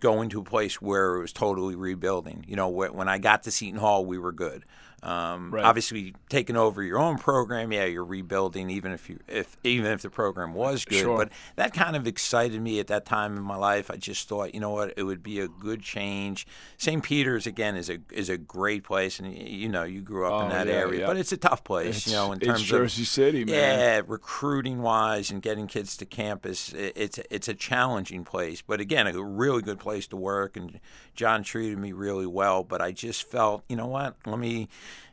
going 0.00 0.30
to 0.30 0.40
a 0.40 0.44
place 0.44 0.80
where 0.80 1.16
it 1.16 1.20
was 1.20 1.32
totally 1.32 1.74
rebuilding. 1.74 2.44
You 2.48 2.56
know, 2.56 2.68
when 2.68 3.08
I 3.08 3.18
got 3.18 3.42
to 3.44 3.50
Seton 3.50 3.80
Hall, 3.80 4.04
we 4.04 4.18
were 4.18 4.32
good. 4.32 4.64
Um, 5.02 5.50
right. 5.54 5.64
Obviously, 5.64 6.14
taking 6.28 6.56
over 6.56 6.82
your 6.82 6.98
own 6.98 7.16
program, 7.16 7.72
yeah, 7.72 7.86
you're 7.86 8.04
rebuilding. 8.04 8.68
Even 8.68 8.92
if 8.92 9.08
you, 9.08 9.18
if 9.28 9.56
even 9.64 9.86
if 9.92 10.02
the 10.02 10.10
program 10.10 10.52
was 10.52 10.84
good, 10.84 11.00
sure. 11.00 11.16
but 11.16 11.30
that 11.56 11.72
kind 11.72 11.96
of 11.96 12.06
excited 12.06 12.60
me 12.60 12.80
at 12.80 12.88
that 12.88 13.06
time 13.06 13.36
in 13.36 13.42
my 13.42 13.56
life. 13.56 13.90
I 13.90 13.96
just 13.96 14.28
thought, 14.28 14.52
you 14.54 14.60
know 14.60 14.70
what, 14.70 14.92
it 14.96 15.04
would 15.04 15.22
be 15.22 15.40
a 15.40 15.48
good 15.48 15.80
change. 15.80 16.46
St. 16.76 17.02
Peter's 17.02 17.46
again 17.46 17.76
is 17.76 17.88
a 17.88 17.98
is 18.12 18.28
a 18.28 18.36
great 18.36 18.84
place, 18.84 19.18
and 19.18 19.34
you 19.34 19.68
know, 19.68 19.84
you 19.84 20.02
grew 20.02 20.26
up 20.26 20.32
oh, 20.32 20.44
in 20.44 20.50
that 20.50 20.66
yeah, 20.66 20.74
area, 20.74 21.00
yeah. 21.00 21.06
but 21.06 21.16
it's 21.16 21.32
a 21.32 21.38
tough 21.38 21.64
place. 21.64 21.98
It's, 21.98 22.06
you 22.08 22.12
know, 22.12 22.32
in 22.32 22.40
terms 22.40 22.62
Jersey 22.62 23.02
of 23.02 23.08
City, 23.08 23.44
man. 23.44 23.54
Yeah, 23.54 24.02
recruiting 24.06 24.82
wise 24.82 25.30
and 25.30 25.40
getting 25.40 25.66
kids 25.66 25.96
to 25.98 26.04
campus, 26.04 26.74
it's 26.74 27.18
it's 27.30 27.48
a 27.48 27.54
challenging 27.54 28.24
place, 28.24 28.60
but 28.60 28.80
again, 28.80 29.06
a 29.06 29.22
really 29.22 29.62
good 29.62 29.78
place 29.78 30.06
to 30.08 30.16
work. 30.16 30.56
And 30.56 30.78
John 31.14 31.42
treated 31.42 31.78
me 31.78 31.92
really 31.92 32.26
well, 32.26 32.64
but 32.64 32.80
I 32.80 32.92
just 32.92 33.24
felt, 33.24 33.64
you 33.68 33.76
know 33.76 33.86
what, 33.86 34.16
let 34.26 34.38
me 34.38 34.68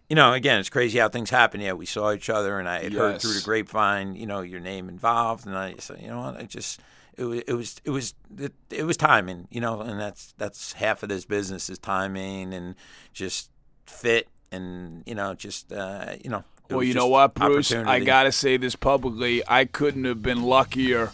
you 0.10 0.16
know, 0.16 0.34
again, 0.34 0.60
it's 0.60 0.70
crazy 0.70 1.00
how 1.00 1.10
things 1.10 1.30
happen. 1.30 1.60
Yeah, 1.60 1.74
we 1.74 1.86
saw 1.86 2.14
each 2.14 2.30
other, 2.30 2.60
and 2.60 2.68
I 2.68 2.84
had 2.84 2.94
yes. 2.94 3.02
heard 3.02 3.22
through 3.22 3.34
the 3.34 3.42
grapevine, 3.44 4.16
you 4.16 4.26
know, 4.26 4.42
your 4.42 4.62
name 4.62 4.88
involved, 4.88 5.46
and 5.46 5.58
I 5.58 5.76
said, 5.80 6.02
you 6.02 6.08
know 6.08 6.22
what, 6.22 6.38
I 6.38 6.44
just 6.44 6.80
it 7.18 7.26
was 7.26 7.42
it 7.48 7.54
was 7.54 7.82
it 7.84 7.90
was 7.90 8.14
it, 8.38 8.54
it 8.70 8.84
was 8.84 8.96
timing, 8.96 9.48
you 9.52 9.60
know, 9.60 9.82
and 9.82 10.00
that's 10.00 10.34
that's 10.38 10.74
half 10.74 11.04
of 11.04 11.10
this 11.10 11.26
business 11.26 11.70
is 11.70 11.78
timing 11.78 12.54
and 12.54 12.76
just 13.12 13.50
fit, 13.86 14.30
and 14.52 15.04
you 15.06 15.16
know, 15.16 15.34
just 15.34 15.72
uh, 15.74 16.16
you 16.24 16.30
know. 16.30 16.44
Well, 16.70 16.84
you 16.84 16.94
know 16.94 17.08
what, 17.08 17.34
Bruce? 17.34 17.72
I 17.72 18.02
gotta 18.02 18.32
say 18.32 18.58
this 18.58 18.76
publicly. 18.76 19.42
I 19.48 19.66
couldn't 19.66 20.04
have 20.04 20.22
been 20.22 20.44
luckier. 20.44 21.12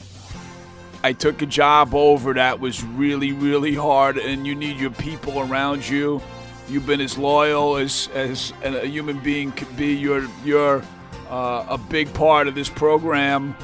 I 1.03 1.13
took 1.13 1.41
a 1.41 1.45
job 1.45 1.93
over 1.93 2.33
that 2.33 2.59
was 2.59 2.83
really, 2.83 3.31
really 3.33 3.75
hard, 3.75 4.17
and 4.17 4.47
you 4.47 4.55
need 4.55 4.77
your 4.77 4.89
people 4.91 5.39
around 5.39 5.87
you 5.87 6.21
You've 6.69 6.87
been 6.87 7.01
as 7.01 7.17
loyal 7.17 7.77
as 7.77 8.09
as 8.13 8.53
a 8.63 8.85
human 8.85 9.19
being 9.19 9.51
could 9.51 9.75
be. 9.75 9.93
You're 9.93 10.27
you're 10.45 10.83
uh, 11.29 11.65
a 11.69 11.77
big 11.77 12.13
part 12.13 12.47
of 12.47 12.55
this 12.55 12.69
program. 12.69 13.55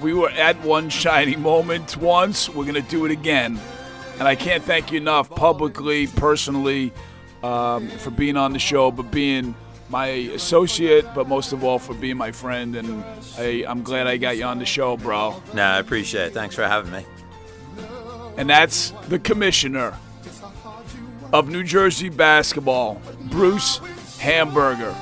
We 0.00 0.14
were 0.14 0.30
at 0.30 0.60
one 0.62 0.88
shining 0.88 1.42
moment 1.42 1.96
once. 1.96 2.48
We're 2.48 2.64
gonna 2.64 2.80
do 2.80 3.04
it 3.04 3.10
again, 3.10 3.58
and 4.18 4.28
I 4.28 4.34
can't 4.36 4.62
thank 4.62 4.90
you 4.90 4.98
enough, 4.98 5.28
publicly, 5.30 6.06
personally, 6.06 6.92
um, 7.42 7.88
for 7.88 8.10
being 8.10 8.36
on 8.36 8.52
the 8.52 8.58
show, 8.58 8.90
but 8.90 9.10
being 9.10 9.54
my 9.88 10.06
associate, 10.06 11.06
but 11.14 11.28
most 11.28 11.52
of 11.52 11.62
all 11.62 11.78
for 11.78 11.94
being 11.94 12.16
my 12.16 12.32
friend. 12.32 12.74
And 12.76 13.04
I, 13.38 13.64
I'm 13.68 13.82
glad 13.82 14.06
I 14.06 14.16
got 14.16 14.36
you 14.36 14.44
on 14.44 14.58
the 14.58 14.66
show, 14.66 14.96
bro. 14.96 15.42
No, 15.54 15.62
I 15.62 15.78
appreciate 15.78 16.28
it. 16.28 16.32
Thanks 16.32 16.54
for 16.54 16.64
having 16.64 16.92
me. 16.92 17.04
And 18.36 18.50
that's 18.50 18.90
the 19.08 19.18
commissioner 19.18 19.96
of 21.32 21.48
New 21.48 21.62
Jersey 21.62 22.08
basketball, 22.08 23.00
Bruce 23.30 23.78
Hamburger. 24.18 24.94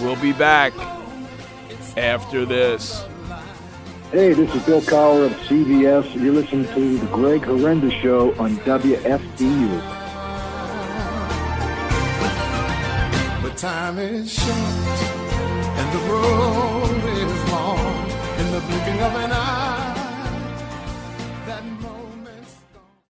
We'll 0.00 0.16
be 0.16 0.32
back 0.32 0.72
after 1.96 2.44
this. 2.44 3.04
Hey, 4.10 4.32
this 4.32 4.54
is 4.54 4.62
Bill 4.64 4.80
Cowher 4.80 5.26
of 5.26 5.32
CBS. 5.48 6.14
You're 6.14 6.34
listening 6.34 6.66
to 6.74 6.98
the 6.98 7.06
Greg 7.06 7.42
Herenda 7.42 7.90
Show 8.00 8.32
on 8.38 8.56
WFDU. 8.58 9.80
But 13.42 13.56
time 13.56 13.98
is 13.98 14.32
short 14.32 15.14
and 15.76 15.92
the 15.92 16.12
road 16.12 17.04
is 17.18 17.50
long 17.50 18.10
in 18.38 18.52
the 18.52 18.60
blinking 18.60 19.00
of 19.00 19.14
an 19.16 19.32
eye 19.32 19.63